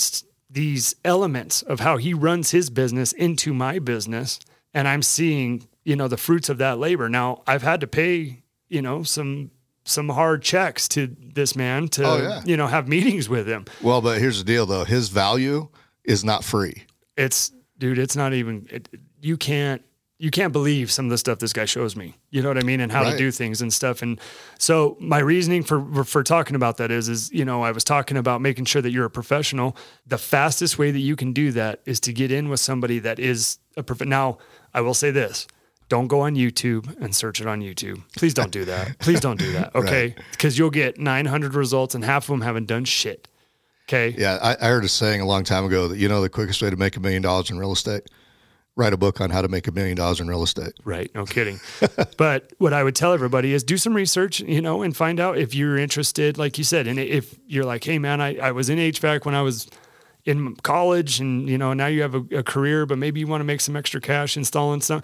these 0.51 0.95
elements 1.05 1.63
of 1.63 1.81
how 1.81 1.97
he 1.97 2.15
runs 2.15 2.51
his 2.51 2.71
business 2.71 3.13
into 3.13 3.53
my 3.53 3.79
business 3.79 4.41
and 4.75 4.89
I'm 4.89 5.03
seeing, 5.03 5.67
you 5.85 5.97
know, 5.97 6.09
the 6.09 6.17
fruits 6.17 6.49
of 6.49 6.59
that 6.59 6.79
labor. 6.79 7.09
Now, 7.09 7.43
I've 7.47 7.63
had 7.63 7.81
to 7.81 7.87
pay, 7.87 8.43
you 8.69 8.83
know, 8.83 9.03
some 9.03 9.51
some 9.89 10.09
hard 10.11 10.43
checks 10.43 10.87
to 10.89 11.15
this 11.35 11.57
man 11.57 11.89
to 11.89 12.05
Oh, 12.05 12.17
yeah. 12.19 12.43
you 12.45 12.57
know 12.57 12.67
have 12.67 12.87
meetings 12.89 13.29
with 13.29 13.49
him. 13.49 13.65
Well, 13.83 14.01
but 14.01 14.19
here's 14.19 14.39
the 14.39 14.45
deal 14.45 14.67
though. 14.67 14.85
His 14.85 15.09
value 15.09 15.69
is 16.05 16.25
not 16.25 16.45
free. 16.45 16.85
It's 17.17 17.51
dude, 17.79 17.99
it's 17.99 18.17
not 18.17 18.33
even 18.35 18.67
it, 18.71 18.89
you 19.21 19.37
can't 19.37 19.83
you 20.21 20.33
can't 20.33 20.53
believe 20.53 20.91
some 20.91 21.05
of 21.07 21.11
the 21.11 21.19
stuff 21.19 21.39
this 21.39 21.53
guy 21.53 21.65
shows 21.65 21.95
me. 21.95 22.17
You 22.31 22.43
know 22.43 22.49
what 22.49 22.59
I 22.59 22.63
mean 22.63 22.81
and 22.81 22.91
how 22.91 23.09
to 23.09 23.17
do 23.17 23.31
things 23.31 23.63
and 23.63 23.73
stuff 23.73 24.03
and 24.03 24.21
so 24.59 24.97
my 25.01 25.19
reasoning 25.19 25.63
for 25.63 26.05
for 26.05 26.23
talking 26.25 26.57
about 26.57 26.77
that 26.79 26.91
is 26.91 27.09
is 27.09 27.31
you 27.33 27.45
know 27.45 27.63
I 27.63 27.71
was 27.71 27.85
talking 27.85 28.17
about 28.17 28.41
making 28.41 28.65
sure 28.65 28.83
that 28.83 28.91
you're 28.91 29.05
a 29.07 29.11
professional. 29.11 29.77
The 30.07 30.19
fastest 30.19 30.77
way 30.79 30.91
that 30.91 30.99
you 30.99 31.15
can 31.17 31.33
do 31.33 31.53
that 31.53 31.81
is 31.87 32.01
to 32.01 32.13
get 32.13 32.33
in 32.33 32.49
with 32.49 32.59
somebody 32.61 32.99
that 33.01 33.19
is 33.21 33.59
a 33.77 33.83
prof- 33.85 34.07
now 34.07 34.39
I 34.75 34.81
will 34.81 34.95
say 34.95 35.11
this 35.13 35.47
don't 35.89 36.07
go 36.07 36.21
on 36.21 36.35
YouTube 36.35 36.97
and 37.01 37.15
search 37.15 37.41
it 37.41 37.47
on 37.47 37.61
YouTube. 37.61 38.03
Please 38.17 38.35
don't 38.35 38.51
do 38.61 38.65
that. 38.67 38.99
Please 38.99 39.21
don't 39.21 39.39
do 39.39 39.53
that. 39.53 39.73
Okay. 39.79 40.15
Because 40.33 40.59
you'll 40.59 40.71
get 40.71 40.99
900 40.99 41.55
results 41.55 41.95
and 41.95 42.05
half 42.05 42.25
of 42.25 42.29
them 42.29 42.41
haven't 42.41 42.67
done 42.67 42.85
shit. 42.85 43.29
Okay. 43.85 44.15
Yeah, 44.19 44.39
I, 44.43 44.57
I 44.61 44.69
heard 44.69 44.85
a 44.85 44.89
saying 44.89 45.21
a 45.21 45.27
long 45.27 45.45
time 45.45 45.65
ago 45.65 45.89
that 45.89 45.99
you 45.99 46.09
know 46.09 46.21
the 46.21 46.29
quickest 46.29 46.61
way 46.61 46.69
to 46.69 46.77
make 46.77 46.97
a 46.97 47.01
million 47.01 47.23
dollars 47.23 47.51
in 47.51 47.59
real 47.59 47.73
estate, 47.73 48.03
write 48.77 48.93
a 48.93 48.97
book 48.97 49.21
on 49.21 49.31
how 49.31 49.41
to 49.41 49.49
make 49.49 49.67
a 49.67 49.73
million 49.73 49.97
dollars 49.97 50.21
in 50.21 50.29
real 50.29 50.43
estate. 50.43 50.73
Right. 50.85 51.11
No 51.15 51.25
kidding. 51.25 51.61
but 52.19 52.53
what 52.59 52.73
I 52.73 52.83
would 52.85 52.95
tell 52.97 53.13
everybody 53.13 53.55
is 53.55 53.65
do 53.65 53.77
some 53.77 53.95
research, 53.95 54.41
you 54.41 54.61
know, 54.61 54.83
and 54.83 54.97
find 54.97 55.21
out 55.21 55.39
if 55.39 55.55
you're 55.55 55.79
interested, 55.79 56.37
like 56.39 56.59
you 56.59 56.65
said. 56.65 56.87
And 56.87 56.99
if 56.99 57.39
you're 57.47 57.65
like, 57.65 57.85
hey, 57.85 57.99
man, 57.99 58.21
I, 58.21 58.37
I 58.39 58.53
was 58.53 58.69
in 58.69 58.79
HVAC 58.79 59.25
when 59.25 59.35
I 59.35 59.43
was 59.43 59.69
in 60.29 60.55
college 60.57 61.21
and, 61.21 61.49
you 61.49 61.57
know, 61.57 61.73
now 61.73 61.87
you 61.87 62.03
have 62.03 62.15
a, 62.15 62.23
a 62.37 62.43
career, 62.43 62.85
but 62.85 62.99
maybe 62.99 63.19
you 63.19 63.27
want 63.27 63.41
to 63.41 63.47
make 63.47 63.63
some 63.63 63.75
extra 63.77 63.99
cash 63.99 64.37
installing 64.37 64.83
stuff. 64.83 65.03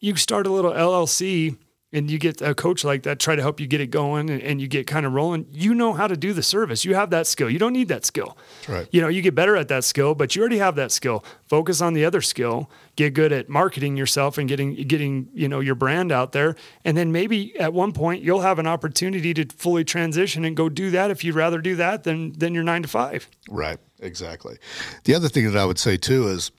You 0.00 0.14
start 0.16 0.46
a 0.46 0.50
little 0.50 0.72
LLC 0.72 1.56
and 1.92 2.10
you 2.10 2.18
get 2.18 2.42
a 2.42 2.54
coach 2.54 2.84
like 2.84 3.04
that, 3.04 3.18
try 3.18 3.34
to 3.34 3.40
help 3.40 3.60
you 3.60 3.66
get 3.66 3.80
it 3.80 3.86
going 3.86 4.28
and, 4.28 4.42
and 4.42 4.60
you 4.60 4.68
get 4.68 4.86
kind 4.86 5.06
of 5.06 5.12
rolling. 5.12 5.46
You 5.50 5.74
know 5.74 5.94
how 5.94 6.06
to 6.06 6.16
do 6.16 6.32
the 6.34 6.42
service. 6.42 6.84
You 6.84 6.94
have 6.94 7.10
that 7.10 7.26
skill. 7.26 7.48
You 7.48 7.58
don't 7.58 7.72
need 7.72 7.88
that 7.88 8.04
skill. 8.04 8.36
That's 8.58 8.68
right. 8.68 8.88
You 8.90 9.00
know, 9.00 9.08
you 9.08 9.22
get 9.22 9.34
better 9.34 9.56
at 9.56 9.68
that 9.68 9.84
skill, 9.84 10.14
but 10.14 10.36
you 10.36 10.42
already 10.42 10.58
have 10.58 10.76
that 10.76 10.92
skill. 10.92 11.24
Focus 11.46 11.80
on 11.80 11.94
the 11.94 12.04
other 12.04 12.20
skill. 12.20 12.70
Get 12.96 13.14
good 13.14 13.32
at 13.32 13.48
marketing 13.48 13.96
yourself 13.96 14.36
and 14.36 14.48
getting 14.48 14.74
getting 14.74 15.28
you 15.32 15.48
know 15.48 15.60
your 15.60 15.76
brand 15.76 16.12
out 16.12 16.32
there, 16.32 16.56
and 16.84 16.96
then 16.96 17.12
maybe 17.12 17.58
at 17.58 17.72
one 17.72 17.92
point 17.92 18.22
you'll 18.22 18.40
have 18.40 18.58
an 18.58 18.66
opportunity 18.66 19.32
to 19.34 19.46
fully 19.56 19.84
transition 19.84 20.44
and 20.44 20.56
go 20.56 20.68
do 20.68 20.90
that 20.90 21.10
if 21.10 21.24
you'd 21.24 21.36
rather 21.36 21.60
do 21.60 21.76
that 21.76 22.04
than 22.04 22.32
than 22.32 22.54
your 22.54 22.64
nine 22.64 22.82
to 22.82 22.88
five. 22.88 23.28
Right. 23.48 23.78
Exactly. 24.00 24.58
The 25.04 25.14
other 25.14 25.28
thing 25.28 25.50
that 25.50 25.56
I 25.56 25.64
would 25.64 25.78
say 25.78 25.96
too 25.96 26.28
is, 26.28 26.52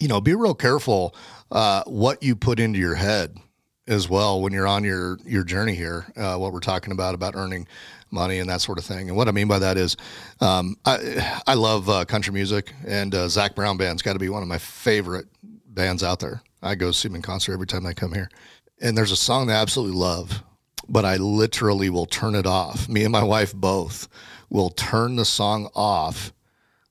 you 0.00 0.08
know, 0.08 0.20
be 0.20 0.34
real 0.34 0.54
careful 0.54 1.14
uh, 1.50 1.82
what 1.86 2.22
you 2.22 2.34
put 2.34 2.58
into 2.58 2.78
your 2.78 2.94
head 2.94 3.36
as 3.90 4.08
well 4.08 4.40
when 4.40 4.52
you're 4.52 4.68
on 4.68 4.84
your 4.84 5.18
your 5.26 5.44
journey 5.44 5.74
here. 5.74 6.06
Uh, 6.16 6.36
what 6.36 6.52
we're 6.52 6.60
talking 6.60 6.92
about 6.92 7.14
about 7.14 7.34
earning 7.34 7.66
money 8.10 8.38
and 8.38 8.48
that 8.48 8.60
sort 8.60 8.78
of 8.78 8.84
thing. 8.84 9.08
And 9.08 9.16
what 9.16 9.28
I 9.28 9.32
mean 9.32 9.48
by 9.48 9.58
that 9.58 9.76
is, 9.76 9.96
um, 10.40 10.76
I 10.86 11.40
I 11.46 11.54
love 11.54 11.88
uh, 11.90 12.04
country 12.04 12.32
music, 12.32 12.72
and 12.86 13.14
uh, 13.14 13.28
Zac 13.28 13.54
Brown 13.54 13.76
band's 13.76 14.02
got 14.02 14.14
to 14.14 14.18
be 14.18 14.28
one 14.28 14.42
of 14.42 14.48
my 14.48 14.58
favorite 14.58 15.26
bands 15.66 16.02
out 16.02 16.20
there. 16.20 16.42
I 16.62 16.74
go 16.76 16.92
see 16.92 17.08
them 17.08 17.16
in 17.16 17.22
concert 17.22 17.52
every 17.52 17.66
time 17.66 17.82
they 17.82 17.94
come 17.94 18.12
here. 18.12 18.30
And 18.80 18.96
there's 18.96 19.12
a 19.12 19.16
song 19.16 19.48
that 19.48 19.58
I 19.58 19.62
absolutely 19.62 19.96
love, 19.96 20.42
but 20.88 21.04
I 21.04 21.16
literally 21.16 21.90
will 21.90 22.06
turn 22.06 22.34
it 22.34 22.46
off. 22.46 22.88
Me 22.88 23.02
and 23.04 23.12
my 23.12 23.22
wife 23.22 23.54
both 23.54 24.08
will 24.48 24.70
turn 24.70 25.16
the 25.16 25.24
song 25.24 25.68
off 25.74 26.32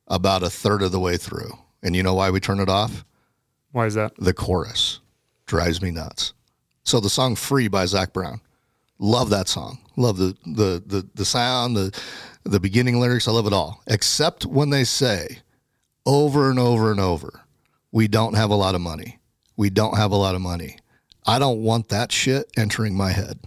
about 0.08 0.44
a 0.44 0.50
third 0.50 0.82
of 0.82 0.92
the 0.92 1.00
way 1.00 1.18
through. 1.18 1.52
And 1.82 1.96
you 1.96 2.04
know 2.04 2.14
why 2.14 2.30
we 2.30 2.40
turn 2.40 2.60
it 2.60 2.70
off? 2.70 3.06
Why 3.72 3.86
is 3.86 3.94
that? 3.94 4.14
The 4.18 4.34
chorus 4.34 5.00
drives 5.46 5.82
me 5.82 5.92
nuts. 5.92 6.34
So 6.90 7.00
the 7.00 7.08
song 7.08 7.36
"Free" 7.36 7.68
by 7.68 7.86
Zac 7.86 8.14
Brown, 8.14 8.42
love 8.98 9.30
that 9.30 9.48
song. 9.48 9.78
Love 9.96 10.18
the 10.18 10.36
the 10.44 10.82
the 10.84 11.08
the 11.14 11.24
sound, 11.24 11.78
the 11.78 11.96
the 12.46 12.60
beginning 12.60 13.00
lyrics. 13.00 13.28
I 13.28 13.32
love 13.32 13.46
it 13.46 13.54
all, 13.54 13.84
except 13.86 14.44
when 14.44 14.72
they 14.72 14.84
say 14.84 15.42
over 16.08 16.50
and 16.50 16.58
over 16.58 16.90
and 16.90 17.00
over, 17.00 17.42
"We 17.92 18.08
don't 18.08 18.34
have 18.34 18.50
a 18.50 18.56
lot 18.56 18.74
of 18.74 18.82
money. 18.82 19.20
We 19.56 19.70
don't 19.70 19.98
have 19.98 20.10
a 20.12 20.16
lot 20.16 20.34
of 20.34 20.42
money." 20.42 20.80
I 21.28 21.38
don't 21.38 21.62
want 21.62 21.90
that 21.90 22.12
shit 22.12 22.50
entering 22.58 22.98
my 22.98 23.12
head, 23.12 23.42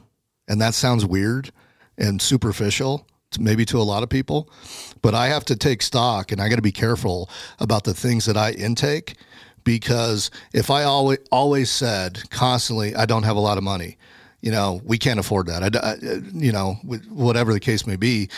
and 0.46 0.60
that 0.60 0.74
sounds 0.74 1.04
weird 1.04 1.50
and 1.98 2.22
superficial, 2.22 3.08
maybe 3.40 3.64
to 3.64 3.80
a 3.80 3.82
lot 3.82 4.04
of 4.04 4.08
people. 4.08 4.52
But 5.00 5.16
I 5.16 5.26
have 5.26 5.44
to 5.46 5.56
take 5.56 5.82
stock, 5.82 6.30
and 6.30 6.40
I 6.40 6.48
got 6.48 6.56
to 6.56 6.62
be 6.62 6.70
careful 6.70 7.28
about 7.58 7.82
the 7.82 7.94
things 7.94 8.24
that 8.26 8.36
I 8.36 8.52
intake 8.52 9.16
because 9.64 10.30
if 10.52 10.70
I 10.70 10.84
always 10.84 11.18
always 11.30 11.70
said 11.70 12.20
constantly, 12.30 12.94
I 12.94 13.06
don't 13.06 13.22
have 13.24 13.36
a 13.36 13.40
lot 13.40 13.58
of 13.58 13.64
money, 13.64 13.96
you 14.40 14.50
know, 14.50 14.80
we 14.84 14.98
can't 14.98 15.20
afford 15.20 15.46
that. 15.46 15.62
I, 15.76 15.92
I- 15.92 16.20
you 16.34 16.52
know, 16.52 16.74
whatever 17.10 17.52
the 17.52 17.60
case 17.60 17.86
may 17.86 17.96
be, 17.96 18.28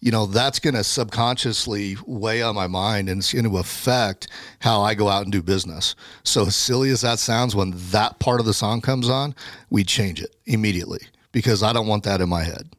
you 0.00 0.10
know, 0.10 0.26
that's 0.26 0.58
going 0.58 0.74
to 0.74 0.82
subconsciously 0.82 1.96
weigh 2.06 2.42
on 2.42 2.56
my 2.56 2.66
mind 2.66 3.08
and 3.08 3.18
it's 3.20 3.32
going 3.32 3.48
to 3.48 3.58
affect 3.58 4.26
how 4.58 4.80
I 4.82 4.94
go 4.94 5.08
out 5.08 5.22
and 5.22 5.30
do 5.32 5.42
business. 5.42 5.94
So 6.24 6.46
as 6.46 6.56
silly 6.56 6.90
as 6.90 7.02
that 7.02 7.20
sounds, 7.20 7.54
when 7.54 7.72
that 7.92 8.18
part 8.18 8.40
of 8.40 8.46
the 8.46 8.52
song 8.54 8.80
comes 8.80 9.08
on, 9.08 9.34
we 9.70 9.84
change 9.84 10.20
it 10.20 10.34
immediately 10.46 11.00
because 11.30 11.62
I 11.62 11.72
don't 11.72 11.86
want 11.86 12.02
that 12.04 12.20
in 12.20 12.28
my 12.28 12.42
head. 12.42 12.74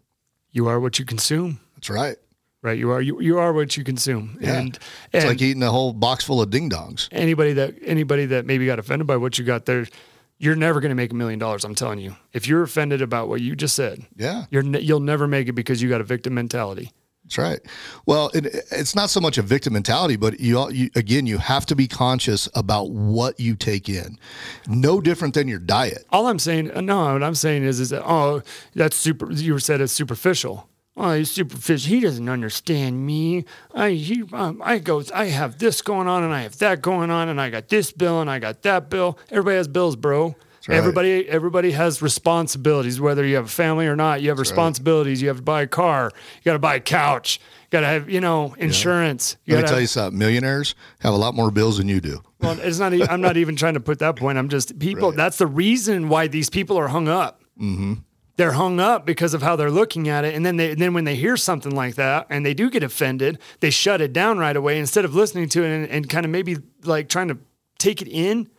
You 0.51 0.67
are 0.67 0.79
what 0.81 0.99
you 0.99 1.05
consume. 1.05 1.59
That's 1.75 1.89
right. 1.89 2.17
Right. 2.63 2.79
You 2.79 2.89
are 2.91 3.01
you, 3.01 3.19
you 3.21 3.37
are 3.37 3.51
what 3.53 3.75
you 3.77 3.83
consume. 3.83 4.37
Yeah. 4.41 4.53
And 4.59 4.75
It's 5.11 5.25
and 5.25 5.27
like 5.27 5.41
eating 5.41 5.61
a 5.63 5.69
whole 5.69 5.93
box 5.93 6.23
full 6.23 6.41
of 6.41 6.49
ding 6.49 6.69
dongs. 6.69 7.09
anybody 7.11 7.53
that 7.53 7.75
anybody 7.85 8.25
that 8.27 8.45
maybe 8.45 8.65
got 8.65 8.79
offended 8.79 9.05
by 9.05 9.17
what 9.17 9.37
you 9.37 9.43
got 9.43 9.65
there, 9.65 9.85
you're 10.39 10.55
never 10.55 10.79
going 10.79 10.89
to 10.89 10.95
make 10.95 11.11
a 11.11 11.15
million 11.15 11.39
dollars. 11.39 11.65
I'm 11.65 11.75
telling 11.75 11.99
you. 11.99 12.15
If 12.31 12.47
you're 12.47 12.63
offended 12.63 13.01
about 13.01 13.27
what 13.27 13.41
you 13.41 13.55
just 13.55 13.75
said, 13.75 14.05
Yeah. 14.15 14.45
you're 14.49 14.63
you'll 14.63 15.01
never 15.01 15.27
make 15.27 15.49
it 15.49 15.53
because 15.53 15.81
you 15.81 15.89
got 15.89 15.99
a 16.01 16.05
victim 16.05 16.33
mentality. 16.33 16.91
That's 17.25 17.37
right. 17.37 17.59
Well, 18.05 18.31
it, 18.33 18.45
it's 18.71 18.95
not 18.95 19.09
so 19.09 19.21
much 19.21 19.37
a 19.37 19.41
victim 19.41 19.73
mentality, 19.73 20.17
but 20.17 20.41
you, 20.41 20.69
you 20.71 20.89
again, 20.95 21.25
you 21.25 21.37
have 21.37 21.65
to 21.67 21.75
be 21.75 21.87
conscious 21.87 22.49
about 22.53 22.91
what 22.91 23.39
you 23.39 23.55
take 23.55 23.87
in. 23.87 24.17
No 24.67 24.99
different 24.99 25.33
than 25.33 25.47
your 25.47 25.59
diet. 25.59 26.05
All 26.09 26.27
I'm 26.27 26.39
saying, 26.39 26.71
no, 26.85 27.13
what 27.13 27.23
I'm 27.23 27.35
saying 27.35 27.63
is, 27.63 27.79
is 27.79 27.91
that 27.91 28.03
oh, 28.05 28.41
that's 28.75 28.97
super. 28.97 29.31
You 29.31 29.57
said 29.59 29.79
it's 29.81 29.93
superficial. 29.93 30.67
Oh, 30.95 31.13
he's 31.13 31.31
superficial. 31.31 31.89
He 31.89 31.99
doesn't 32.01 32.29
understand 32.29 33.03
me. 33.05 33.45
I 33.73 33.91
he 33.91 34.23
um, 34.31 34.61
I 34.63 34.77
goes. 34.77 35.11
I 35.11 35.25
have 35.25 35.57
this 35.57 35.81
going 35.81 36.07
on, 36.07 36.23
and 36.23 36.31
I 36.33 36.41
have 36.41 36.57
that 36.59 36.81
going 36.81 37.09
on, 37.09 37.29
and 37.29 37.41
I 37.41 37.49
got 37.49 37.67
this 37.69 37.91
bill, 37.91 38.21
and 38.21 38.29
I 38.29 38.37
got 38.39 38.61
that 38.61 38.89
bill. 38.89 39.17
Everybody 39.31 39.57
has 39.57 39.67
bills, 39.67 39.95
bro. 39.95 40.35
right. 40.67 40.77
Everybody, 40.77 41.27
everybody 41.27 41.71
has 41.71 42.01
responsibilities. 42.03 43.01
Whether 43.01 43.25
you 43.25 43.35
have 43.35 43.45
a 43.45 43.49
family 43.49 43.87
or 43.87 43.95
not, 43.95 44.21
you 44.21 44.29
have 44.29 44.37
responsibilities. 44.39 45.19
You 45.21 45.29
have 45.29 45.37
to 45.37 45.43
buy 45.43 45.63
a 45.63 45.67
car. 45.67 46.11
You 46.37 46.41
got 46.45 46.53
to 46.53 46.59
buy 46.59 46.75
a 46.75 46.79
couch. 46.79 47.39
You 47.63 47.67
got 47.71 47.79
to 47.81 47.87
have, 47.87 48.07
you 48.07 48.21
know, 48.21 48.53
insurance. 48.59 49.35
You 49.45 49.55
Let 49.55 49.63
me 49.63 49.69
tell 49.69 49.81
you 49.81 49.87
something. 49.87 50.17
Millionaires 50.17 50.75
have 50.99 51.13
a 51.15 51.17
lot 51.17 51.33
more 51.33 51.49
bills 51.49 51.79
than 51.79 51.87
you 51.87 52.01
do. 52.01 52.21
well, 52.39 52.57
it's 52.59 52.77
not. 52.77 52.93
I'm 53.09 53.19
not 53.21 53.35
even 53.37 53.55
trying 53.55 53.73
to 53.73 53.79
put 53.79 53.97
that 53.99 54.15
point. 54.15 54.37
I'm 54.37 54.47
just 54.49 54.77
people. 54.77 55.09
Right. 55.09 55.17
That's 55.17 55.37
the 55.39 55.47
reason 55.47 56.07
why 56.07 56.27
these 56.27 56.51
people 56.51 56.77
are 56.77 56.87
hung 56.87 57.07
up. 57.07 57.41
Mm-hmm. 57.59 57.93
They're 58.35 58.53
hung 58.53 58.79
up 58.79 59.05
because 59.05 59.33
of 59.33 59.43
how 59.43 59.55
they're 59.55 59.69
looking 59.69 60.09
at 60.09 60.25
it, 60.25 60.33
and 60.33 60.45
then 60.45 60.57
they 60.57 60.71
and 60.71 60.81
then 60.81 60.93
when 60.93 61.03
they 61.03 61.15
hear 61.15 61.37
something 61.37 61.75
like 61.75 61.95
that 61.95 62.25
and 62.29 62.45
they 62.45 62.53
do 62.53 62.69
get 62.69 62.81
offended, 62.83 63.39
they 63.59 63.69
shut 63.69 64.01
it 64.01 64.11
down 64.11 64.39
right 64.39 64.55
away 64.55 64.79
instead 64.79 65.05
of 65.05 65.13
listening 65.13 65.49
to 65.49 65.63
it 65.63 65.69
and, 65.69 65.87
and 65.89 66.09
kind 66.09 66.25
of 66.25 66.31
maybe 66.31 66.57
like 66.83 67.09
trying 67.09 67.27
to 67.27 67.37
take 67.77 68.01
it 68.01 68.07
in 68.07 68.49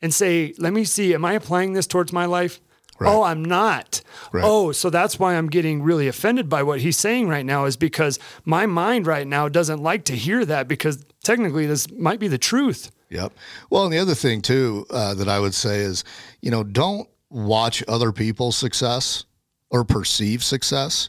and 0.00 0.12
say, 0.12 0.54
"Let 0.58 0.72
me 0.72 0.84
see. 0.84 1.14
Am 1.14 1.24
I 1.24 1.34
applying 1.34 1.72
this 1.72 1.86
towards 1.86 2.12
my 2.12 2.26
life?" 2.26 2.60
Oh, 3.00 3.22
I'm 3.22 3.44
not. 3.44 4.00
Right. 4.32 4.44
Oh, 4.46 4.72
so 4.72 4.90
that's 4.90 5.18
why 5.18 5.34
I'm 5.34 5.48
getting 5.48 5.82
really 5.82 6.08
offended 6.08 6.48
by 6.48 6.62
what 6.62 6.80
he's 6.80 6.96
saying 6.96 7.28
right 7.28 7.44
now 7.44 7.64
is 7.64 7.76
because 7.76 8.18
my 8.44 8.66
mind 8.66 9.06
right 9.06 9.26
now 9.26 9.48
doesn't 9.48 9.82
like 9.82 10.04
to 10.04 10.16
hear 10.16 10.44
that 10.44 10.68
because 10.68 11.04
technically 11.24 11.66
this 11.66 11.90
might 11.90 12.20
be 12.20 12.28
the 12.28 12.38
truth. 12.38 12.90
Yep. 13.10 13.32
Well, 13.70 13.84
and 13.84 13.92
the 13.92 13.98
other 13.98 14.14
thing 14.14 14.40
too 14.40 14.86
uh, 14.90 15.14
that 15.14 15.28
I 15.28 15.38
would 15.40 15.54
say 15.54 15.80
is, 15.80 16.04
you 16.40 16.50
know, 16.50 16.62
don't 16.62 17.08
watch 17.32 17.82
other 17.88 18.12
people's 18.12 18.56
success 18.56 19.24
or 19.70 19.84
perceive 19.84 20.44
success 20.44 21.08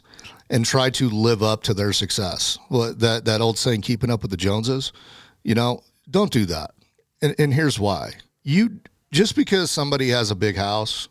and 0.50 0.64
try 0.64 0.90
to 0.90 1.08
live 1.08 1.42
up 1.42 1.62
to 1.64 1.74
their 1.74 1.92
success. 1.92 2.58
Well, 2.70 2.94
that 2.94 3.24
that 3.26 3.40
old 3.40 3.58
saying, 3.58 3.82
"Keeping 3.82 4.10
up 4.10 4.22
with 4.22 4.30
the 4.30 4.36
Joneses," 4.36 4.92
you 5.42 5.54
know, 5.54 5.82
don't 6.10 6.32
do 6.32 6.46
that. 6.46 6.72
And, 7.22 7.34
and 7.38 7.52
here's 7.52 7.78
why: 7.78 8.12
you 8.42 8.80
just 9.12 9.36
because 9.36 9.70
somebody 9.70 10.08
has 10.10 10.30
a 10.30 10.34
big 10.34 10.56
house, 10.56 11.08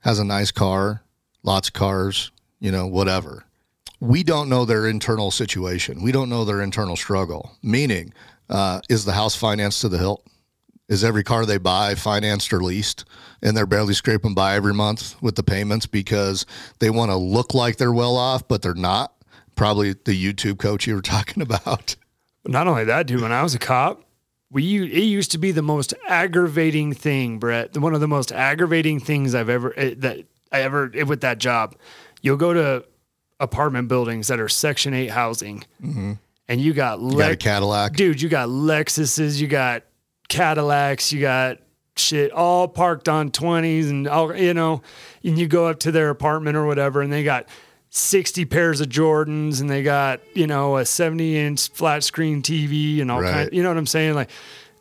has 0.00 0.18
a 0.18 0.24
nice 0.24 0.50
car, 0.50 1.02
lots 1.42 1.68
of 1.68 1.74
cars, 1.74 2.30
you 2.60 2.70
know, 2.70 2.86
whatever. 2.86 3.44
We 3.98 4.22
don't 4.22 4.50
know 4.50 4.64
their 4.64 4.86
internal 4.86 5.30
situation. 5.30 6.02
We 6.02 6.12
don't 6.12 6.28
know 6.28 6.44
their 6.44 6.60
internal 6.60 6.96
struggle. 6.96 7.52
Meaning, 7.62 8.12
uh, 8.50 8.82
is 8.90 9.04
the 9.04 9.12
house 9.12 9.34
financed 9.34 9.80
to 9.80 9.88
the 9.88 9.98
hilt? 9.98 10.26
Is 10.88 11.02
every 11.02 11.24
car 11.24 11.44
they 11.44 11.58
buy 11.58 11.94
financed 11.96 12.52
or 12.52 12.62
leased? 12.62 13.04
And 13.42 13.56
they're 13.56 13.66
barely 13.66 13.94
scraping 13.94 14.34
by 14.34 14.54
every 14.54 14.72
month 14.74 15.20
with 15.20 15.34
the 15.34 15.42
payments 15.42 15.86
because 15.86 16.46
they 16.78 16.90
want 16.90 17.10
to 17.10 17.16
look 17.16 17.54
like 17.54 17.76
they're 17.76 17.92
well 17.92 18.16
off, 18.16 18.46
but 18.46 18.62
they're 18.62 18.74
not. 18.74 19.12
Probably 19.56 19.92
the 19.92 20.12
YouTube 20.12 20.58
coach 20.58 20.86
you 20.86 20.94
were 20.94 21.02
talking 21.16 21.42
about. 21.42 21.96
Not 22.46 22.68
only 22.68 22.84
that, 22.84 23.06
dude, 23.06 23.20
when 23.22 23.32
I 23.32 23.42
was 23.42 23.54
a 23.54 23.58
cop, 23.58 24.02
we 24.50 24.62
it 24.84 25.02
used 25.04 25.32
to 25.32 25.38
be 25.38 25.50
the 25.50 25.62
most 25.62 25.92
aggravating 26.08 26.92
thing, 26.92 27.38
Brett. 27.40 27.76
One 27.76 27.94
of 27.94 28.00
the 28.00 28.06
most 28.06 28.30
aggravating 28.30 29.00
things 29.00 29.34
I've 29.34 29.48
ever 29.48 29.74
eh, 29.76 29.94
that 29.98 30.20
I 30.52 30.60
ever 30.62 30.90
with 31.06 31.22
that 31.22 31.38
job. 31.38 31.74
You'll 32.22 32.36
go 32.36 32.54
to 32.54 32.84
apartment 33.40 33.88
buildings 33.88 34.28
that 34.28 34.38
are 34.38 34.48
Section 34.48 34.94
8 34.94 35.10
housing. 35.10 35.64
And 35.82 36.60
you 36.60 36.72
got, 36.74 37.00
You 37.00 37.18
got 37.18 37.32
a 37.32 37.36
Cadillac. 37.36 37.94
dude, 37.94 38.22
you 38.22 38.28
got 38.28 38.48
Lexuses, 38.48 39.40
you 39.40 39.48
got 39.48 39.82
Cadillacs, 40.28 41.12
you 41.12 41.20
got 41.20 41.58
shit 41.96 42.30
all 42.32 42.68
parked 42.68 43.08
on 43.08 43.30
20s 43.30 43.88
and 43.90 44.06
all, 44.06 44.34
you 44.36 44.52
know, 44.54 44.82
and 45.24 45.38
you 45.38 45.46
go 45.46 45.66
up 45.66 45.78
to 45.80 45.90
their 45.92 46.10
apartment 46.10 46.56
or 46.56 46.66
whatever 46.66 47.00
and 47.02 47.12
they 47.12 47.24
got 47.24 47.48
60 47.90 48.44
pairs 48.44 48.80
of 48.80 48.88
Jordans 48.88 49.60
and 49.60 49.70
they 49.70 49.82
got, 49.82 50.20
you 50.34 50.46
know, 50.46 50.76
a 50.76 50.84
70 50.84 51.38
inch 51.38 51.68
flat 51.70 52.04
screen 52.04 52.42
TV 52.42 53.00
and 53.00 53.10
all 53.10 53.22
Right. 53.22 53.32
kind 53.32 53.52
you 53.52 53.62
know 53.62 53.70
what 53.70 53.78
I'm 53.78 53.86
saying? 53.86 54.14
Like, 54.14 54.30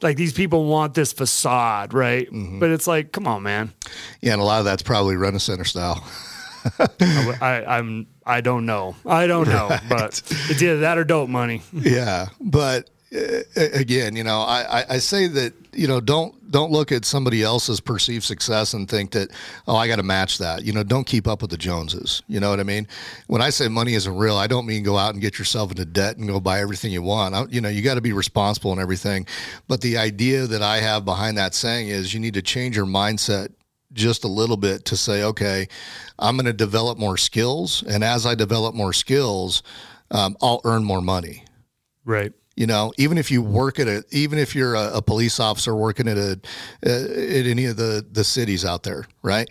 like 0.01 0.17
these 0.17 0.33
people 0.33 0.65
want 0.65 0.93
this 0.93 1.13
facade, 1.13 1.93
right? 1.93 2.27
Mm-hmm. 2.27 2.59
But 2.59 2.71
it's 2.71 2.85
like, 2.87 3.11
come 3.13 3.27
on, 3.27 3.43
man. 3.43 3.73
Yeah, 4.21 4.33
and 4.33 4.41
a 4.41 4.45
lot 4.45 4.59
of 4.59 4.65
that's 4.65 4.83
probably 4.83 5.15
center 5.39 5.63
style. 5.63 6.05
I, 6.79 7.37
I, 7.41 7.77
I'm, 7.77 8.07
I 8.25 8.41
don't 8.41 8.65
know. 8.65 8.95
I 9.05 9.27
don't 9.27 9.47
know, 9.47 9.69
but 9.89 10.21
it's 10.49 10.61
either 10.61 10.79
that 10.81 10.97
or 10.97 11.05
dope 11.05 11.29
money. 11.29 11.61
yeah, 11.71 12.27
but 12.41 12.89
again, 13.55 14.15
you 14.15 14.23
know, 14.23 14.41
I, 14.41 14.83
I, 14.89 14.97
say 14.97 15.27
that 15.27 15.53
you 15.73 15.87
know 15.87 16.01
don't 16.01 16.51
don't 16.51 16.71
look 16.71 16.91
at 16.91 17.05
somebody 17.05 17.43
else's 17.43 17.79
perceived 17.79 18.23
success 18.23 18.73
and 18.73 18.89
think 18.89 19.11
that 19.11 19.29
oh 19.67 19.75
I 19.75 19.87
got 19.87 19.97
to 19.97 20.03
match 20.03 20.37
that. 20.39 20.63
You 20.63 20.73
know, 20.73 20.83
don't 20.83 21.05
keep 21.05 21.27
up 21.27 21.41
with 21.41 21.51
the 21.51 21.57
Joneses. 21.57 22.23
You 22.27 22.39
know 22.39 22.49
what 22.49 22.59
I 22.59 22.63
mean? 22.63 22.87
When 23.27 23.41
I 23.41 23.51
say 23.51 23.67
money 23.67 23.93
isn't 23.93 24.15
real, 24.15 24.37
I 24.37 24.47
don't 24.47 24.65
mean 24.65 24.83
go 24.83 24.97
out 24.97 25.13
and 25.13 25.21
get 25.21 25.37
yourself 25.37 25.71
into 25.71 25.85
debt 25.85 26.17
and 26.17 26.27
go 26.27 26.39
buy 26.39 26.59
everything 26.59 26.91
you 26.91 27.03
want. 27.03 27.35
I, 27.35 27.45
you 27.49 27.61
know, 27.61 27.69
you 27.69 27.81
got 27.81 27.95
to 27.95 28.01
be 28.01 28.13
responsible 28.13 28.71
and 28.71 28.81
everything. 28.81 29.27
But 29.67 29.81
the 29.81 29.97
idea 29.97 30.47
that 30.47 30.61
I 30.61 30.77
have 30.77 31.05
behind 31.05 31.37
that 31.37 31.53
saying 31.53 31.89
is 31.89 32.13
you 32.13 32.19
need 32.19 32.33
to 32.33 32.41
change 32.41 32.75
your 32.75 32.87
mindset 32.87 33.49
just 33.93 34.23
a 34.23 34.27
little 34.27 34.57
bit 34.57 34.85
to 34.85 34.97
say, 34.97 35.23
okay, 35.23 35.67
I'm 36.19 36.35
going 36.35 36.45
to 36.47 36.53
develop 36.53 36.97
more 36.97 37.17
skills, 37.17 37.83
and 37.87 38.03
as 38.03 38.25
I 38.25 38.35
develop 38.35 38.75
more 38.75 38.93
skills, 38.93 39.63
um, 40.11 40.35
I'll 40.41 40.61
earn 40.65 40.83
more 40.83 41.01
money. 41.01 41.45
Right. 42.03 42.33
You 42.55 42.67
know, 42.67 42.93
even 42.97 43.17
if 43.17 43.29
you 43.31 43.41
work 43.41 43.79
at 43.79 43.87
a, 43.87 44.03
even 44.11 44.39
if 44.39 44.55
you're 44.55 44.75
a, 44.75 44.97
a 44.97 45.01
police 45.01 45.39
officer 45.41 45.75
working 45.75 46.07
at 46.07 46.17
a, 46.17 46.39
uh, 46.85 46.89
at 46.89 47.45
any 47.45 47.65
of 47.65 47.75
the 47.75 48.05
the 48.09 48.23
cities 48.23 48.63
out 48.63 48.83
there, 48.83 49.07
right? 49.21 49.49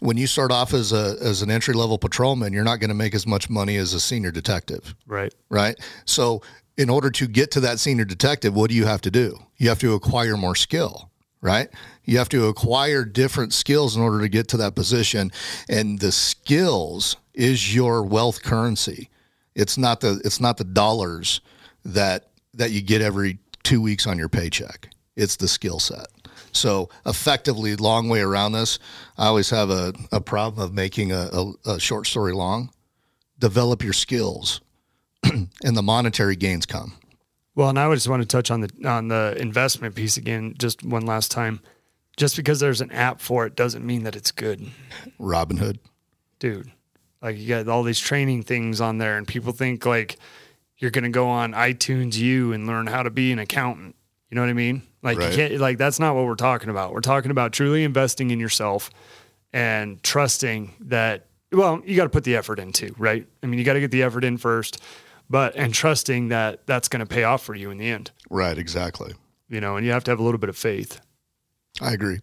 When 0.00 0.16
you 0.16 0.26
start 0.26 0.50
off 0.50 0.74
as 0.74 0.92
a 0.92 1.16
as 1.22 1.42
an 1.42 1.50
entry 1.50 1.74
level 1.74 1.96
patrolman, 1.98 2.52
you're 2.52 2.64
not 2.64 2.80
going 2.80 2.88
to 2.88 2.94
make 2.94 3.14
as 3.14 3.26
much 3.26 3.48
money 3.48 3.76
as 3.76 3.92
a 3.94 4.00
senior 4.00 4.32
detective, 4.32 4.94
Right. 5.06 5.32
right? 5.48 5.78
So, 6.06 6.42
in 6.76 6.90
order 6.90 7.10
to 7.10 7.28
get 7.28 7.50
to 7.52 7.60
that 7.60 7.78
senior 7.78 8.04
detective, 8.04 8.54
what 8.54 8.70
do 8.70 8.74
you 8.76 8.86
have 8.86 9.02
to 9.02 9.10
do? 9.10 9.38
You 9.58 9.68
have 9.68 9.78
to 9.80 9.94
acquire 9.94 10.36
more 10.36 10.56
skill, 10.56 11.10
right? 11.42 11.68
You 12.04 12.18
have 12.18 12.30
to 12.30 12.46
acquire 12.46 13.04
different 13.04 13.52
skills 13.52 13.94
in 13.94 14.02
order 14.02 14.20
to 14.22 14.28
get 14.28 14.48
to 14.48 14.56
that 14.56 14.74
position, 14.74 15.30
and 15.68 16.00
the 16.00 16.10
skills 16.10 17.16
is 17.34 17.72
your 17.74 18.02
wealth 18.02 18.42
currency. 18.42 19.08
It's 19.54 19.78
not 19.78 20.00
the 20.00 20.20
it's 20.24 20.40
not 20.40 20.56
the 20.56 20.64
dollars 20.64 21.40
that 21.84 22.29
that 22.54 22.70
you 22.70 22.80
get 22.82 23.00
every 23.00 23.38
two 23.62 23.80
weeks 23.80 24.06
on 24.06 24.18
your 24.18 24.28
paycheck. 24.28 24.88
It's 25.16 25.36
the 25.36 25.48
skill 25.48 25.78
set. 25.80 26.06
So 26.52 26.88
effectively, 27.06 27.76
long 27.76 28.08
way 28.08 28.20
around 28.20 28.52
this. 28.52 28.78
I 29.16 29.26
always 29.26 29.50
have 29.50 29.70
a, 29.70 29.92
a 30.10 30.20
problem 30.20 30.64
of 30.64 30.74
making 30.74 31.12
a, 31.12 31.28
a, 31.32 31.52
a 31.72 31.80
short 31.80 32.06
story 32.06 32.32
long. 32.32 32.70
Develop 33.38 33.82
your 33.82 33.92
skills, 33.92 34.60
and 35.24 35.48
the 35.62 35.82
monetary 35.82 36.36
gains 36.36 36.66
come. 36.66 36.94
Well, 37.54 37.68
and 37.68 37.78
I 37.78 37.88
would 37.88 37.96
just 37.96 38.08
want 38.08 38.22
to 38.22 38.26
touch 38.28 38.50
on 38.50 38.60
the 38.60 38.70
on 38.84 39.08
the 39.08 39.34
investment 39.38 39.94
piece 39.94 40.16
again, 40.16 40.54
just 40.58 40.82
one 40.82 41.06
last 41.06 41.30
time. 41.30 41.60
Just 42.16 42.36
because 42.36 42.60
there's 42.60 42.80
an 42.80 42.90
app 42.90 43.20
for 43.20 43.46
it 43.46 43.56
doesn't 43.56 43.84
mean 43.86 44.02
that 44.02 44.14
it's 44.16 44.30
good, 44.30 44.66
Robinhood. 45.18 45.78
dude. 46.38 46.70
Like 47.22 47.38
you 47.38 47.48
got 47.48 47.68
all 47.68 47.82
these 47.82 47.98
training 48.00 48.42
things 48.42 48.80
on 48.80 48.98
there, 48.98 49.16
and 49.16 49.26
people 49.26 49.52
think 49.52 49.86
like 49.86 50.16
you're 50.80 50.90
gonna 50.90 51.10
go 51.10 51.28
on 51.28 51.52
iTunes 51.52 52.16
U 52.16 52.52
and 52.52 52.66
learn 52.66 52.88
how 52.88 53.04
to 53.04 53.10
be 53.10 53.30
an 53.30 53.38
accountant. 53.38 53.94
You 54.28 54.34
know 54.34 54.40
what 54.42 54.50
I 54.50 54.54
mean? 54.54 54.82
Like 55.02 55.18
Right. 55.18 55.30
you 55.30 55.36
can't 55.36 55.60
like 55.60 55.78
that's 55.78 56.00
not 56.00 56.14
what 56.16 56.24
we're 56.24 56.34
talking 56.34 56.68
about. 56.70 56.92
We're 56.92 57.00
talking 57.00 57.30
about 57.30 57.52
truly 57.52 57.84
investing 57.84 58.30
in 58.32 58.40
yourself 58.40 58.90
and 59.52 60.02
trusting 60.02 60.74
that 60.80 61.26
well, 61.52 61.82
you 61.84 61.96
got 61.96 62.04
to 62.04 62.10
put 62.10 62.22
the 62.24 62.36
effort 62.36 62.60
in 62.60 62.72
too, 62.72 62.94
right? 62.96 63.26
I 63.42 63.46
mean, 63.46 63.58
you 63.58 63.64
got 63.64 63.72
to 63.72 63.80
get 63.80 63.90
the 63.90 64.04
effort 64.04 64.22
in 64.22 64.36
first, 64.36 64.80
but 65.28 65.56
and 65.56 65.74
trusting 65.74 66.28
that 66.28 66.64
that's 66.66 66.88
going 66.88 67.00
to 67.00 67.06
pay 67.06 67.24
off 67.24 67.42
for 67.42 67.56
you 67.56 67.70
in 67.70 67.78
the 67.78 67.88
end. 67.88 68.12
Right, 68.30 68.56
exactly. 68.56 69.14
You 69.48 69.60
know, 69.60 69.76
and 69.76 69.84
you 69.84 69.90
have 69.90 70.04
to 70.04 70.12
have 70.12 70.20
a 70.20 70.22
little 70.22 70.38
bit 70.38 70.48
of 70.48 70.56
faith. 70.56 71.00
I 71.80 71.92
agree. 71.92 72.20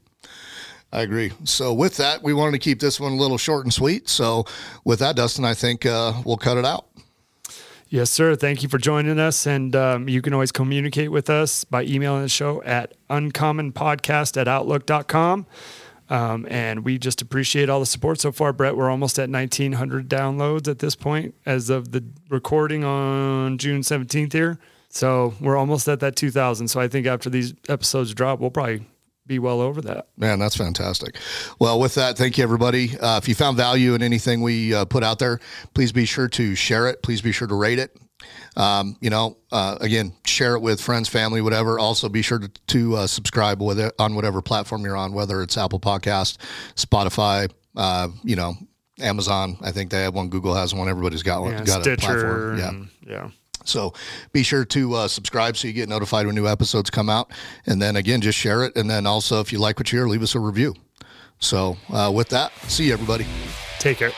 I 0.94 1.02
agree. 1.02 1.34
So 1.44 1.74
with 1.74 1.98
that, 1.98 2.24
we 2.24 2.34
wanted 2.34 2.54
to 2.54 2.60
keep 2.60 2.80
this 2.80 3.02
one 3.02 3.12
a 3.12 3.16
little 3.18 3.38
short 3.38 3.66
and 3.66 3.74
sweet. 3.74 4.08
So 4.08 4.46
with 4.86 5.00
that, 5.00 5.18
Dustin, 5.18 5.44
I 5.44 5.54
think 5.54 5.86
uh, 5.86 6.14
we'll 6.24 6.38
cut 6.38 6.56
it 6.58 6.64
out. 6.64 6.87
Yes, 7.90 8.10
sir. 8.10 8.36
Thank 8.36 8.64
you 8.64 8.70
for 8.70 8.78
joining 8.78 9.18
us. 9.18 9.48
And 9.48 9.74
um, 9.76 10.10
you 10.10 10.22
can 10.22 10.34
always 10.34 10.52
communicate 10.52 11.10
with 11.10 11.30
us 11.30 11.64
by 11.64 11.84
emailing 11.84 12.24
the 12.24 12.30
show 12.30 12.62
at 12.64 12.94
uncommonpodcast 13.10 14.36
at 14.36 14.48
outlook.com. 14.48 15.46
Um, 16.10 16.48
and 16.50 16.84
we 16.84 16.98
just 16.98 17.22
appreciate 17.22 17.70
all 17.70 17.80
the 17.80 17.86
support 17.86 18.20
so 18.20 18.32
far, 18.32 18.54
Brett. 18.54 18.76
We're 18.76 18.90
almost 18.90 19.20
at 19.20 19.30
1,900 19.30 20.10
downloads 20.10 20.68
at 20.68 20.80
this 20.80 20.96
point 20.96 21.36
as 21.46 21.70
of 21.70 21.92
the 21.92 22.04
recording 22.30 22.84
on 22.84 23.58
June 23.58 23.82
17th 23.82 24.34
here. 24.34 24.60
So 24.90 25.34
we're 25.40 25.58
almost 25.58 25.88
at 25.88 26.00
that 26.02 26.16
2,000. 26.16 26.68
So 26.68 26.80
I 26.80 26.88
think 26.88 27.08
after 27.08 27.30
these 27.30 27.54
episodes 27.70 28.14
drop, 28.14 28.40
we'll 28.40 28.52
probably 28.52 28.86
be 29.28 29.40
well 29.40 29.62
over 29.62 29.82
that. 29.82 30.08
Man, 30.18 30.40
that's 30.40 30.56
fantastic. 30.56 31.18
Well, 31.60 31.80
with 31.80 31.96
that, 31.96 32.18
thank 32.18 32.38
you, 32.38 32.44
everybody. 32.44 32.98
Uh, 32.98 33.18
if 33.18 33.28
you 33.28 33.36
found 33.36 33.58
value 33.58 33.94
in 33.94 34.02
anything 34.02 34.42
we 34.42 34.74
uh, 34.74 34.86
put 34.86 35.04
out 35.04 35.20
there, 35.20 35.40
please 35.74 35.92
be 35.92 36.06
sure 36.06 36.28
to 36.30 36.56
share 36.56 36.88
it. 36.88 37.04
Please 37.04 37.22
be 37.22 37.32
sure 37.32 37.48
to 37.48 37.56
rate 37.56 37.80
it. 37.80 37.96
Um, 38.56 38.98
you 39.02 39.10
know, 39.12 39.38
uh, 39.52 39.78
again, 39.82 40.14
share 40.26 40.56
it 40.56 40.62
with 40.62 40.82
friends, 40.82 41.08
family, 41.10 41.42
whatever. 41.42 41.78
Also, 41.78 42.10
be 42.10 42.22
sure 42.24 42.40
to, 42.40 42.50
to 42.68 42.96
uh, 42.96 43.08
subscribe 43.08 43.62
with 43.62 43.80
it 43.80 43.94
on 44.00 44.16
whatever 44.16 44.42
platform 44.42 44.84
you're 44.84 44.98
on, 44.98 45.14
whether 45.14 45.42
it's 45.44 45.58
Apple 45.58 45.80
Podcast, 45.80 46.38
Spotify, 46.76 47.52
uh, 47.76 48.08
you 48.24 48.36
know, 48.36 48.56
Amazon. 49.00 49.58
I 49.62 49.72
think 49.72 49.92
they 49.92 50.02
have 50.02 50.16
one. 50.16 50.30
Google 50.30 50.56
has 50.56 50.74
one. 50.74 50.90
Everybody's 50.90 51.22
got 51.22 51.42
one. 51.44 51.52
Yeah, 51.54 51.64
got 51.66 51.80
a 51.82 51.84
Stitcher. 51.84 51.98
platform. 52.08 52.58
Yeah. 52.58 52.70
and- 52.70 52.90
yeah. 53.06 53.30
So 53.68 53.94
be 54.32 54.44
sure 54.44 54.66
to 54.66 54.94
uh, 54.94 55.08
subscribe 55.08 55.58
so 55.58 55.68
you 55.68 55.74
get 55.74 55.90
notified 55.90 56.26
when 56.26 56.36
new 56.36 56.48
episodes 56.48 56.90
come 56.90 57.10
out. 57.10 57.32
And 57.66 57.82
then 57.82 57.96
again, 57.96 58.22
just 58.22 58.38
share 58.38 58.64
it. 58.64 58.76
And 58.76 58.90
then 58.90 59.06
also, 59.06 59.40
if 59.40 59.52
you 59.52 59.60
like 59.60 59.80
what 59.80 59.92
you 59.92 60.00
hear, 60.00 60.08
leave 60.08 60.24
us 60.24 60.36
a 60.36 60.40
review. 60.40 60.76
So 61.40 61.78
uh, 61.92 62.12
with 62.14 62.30
that, 62.30 62.52
see 62.68 62.88
you 62.88 62.94
everybody. 62.94 63.26
Take 63.80 63.98
care. 63.98 64.12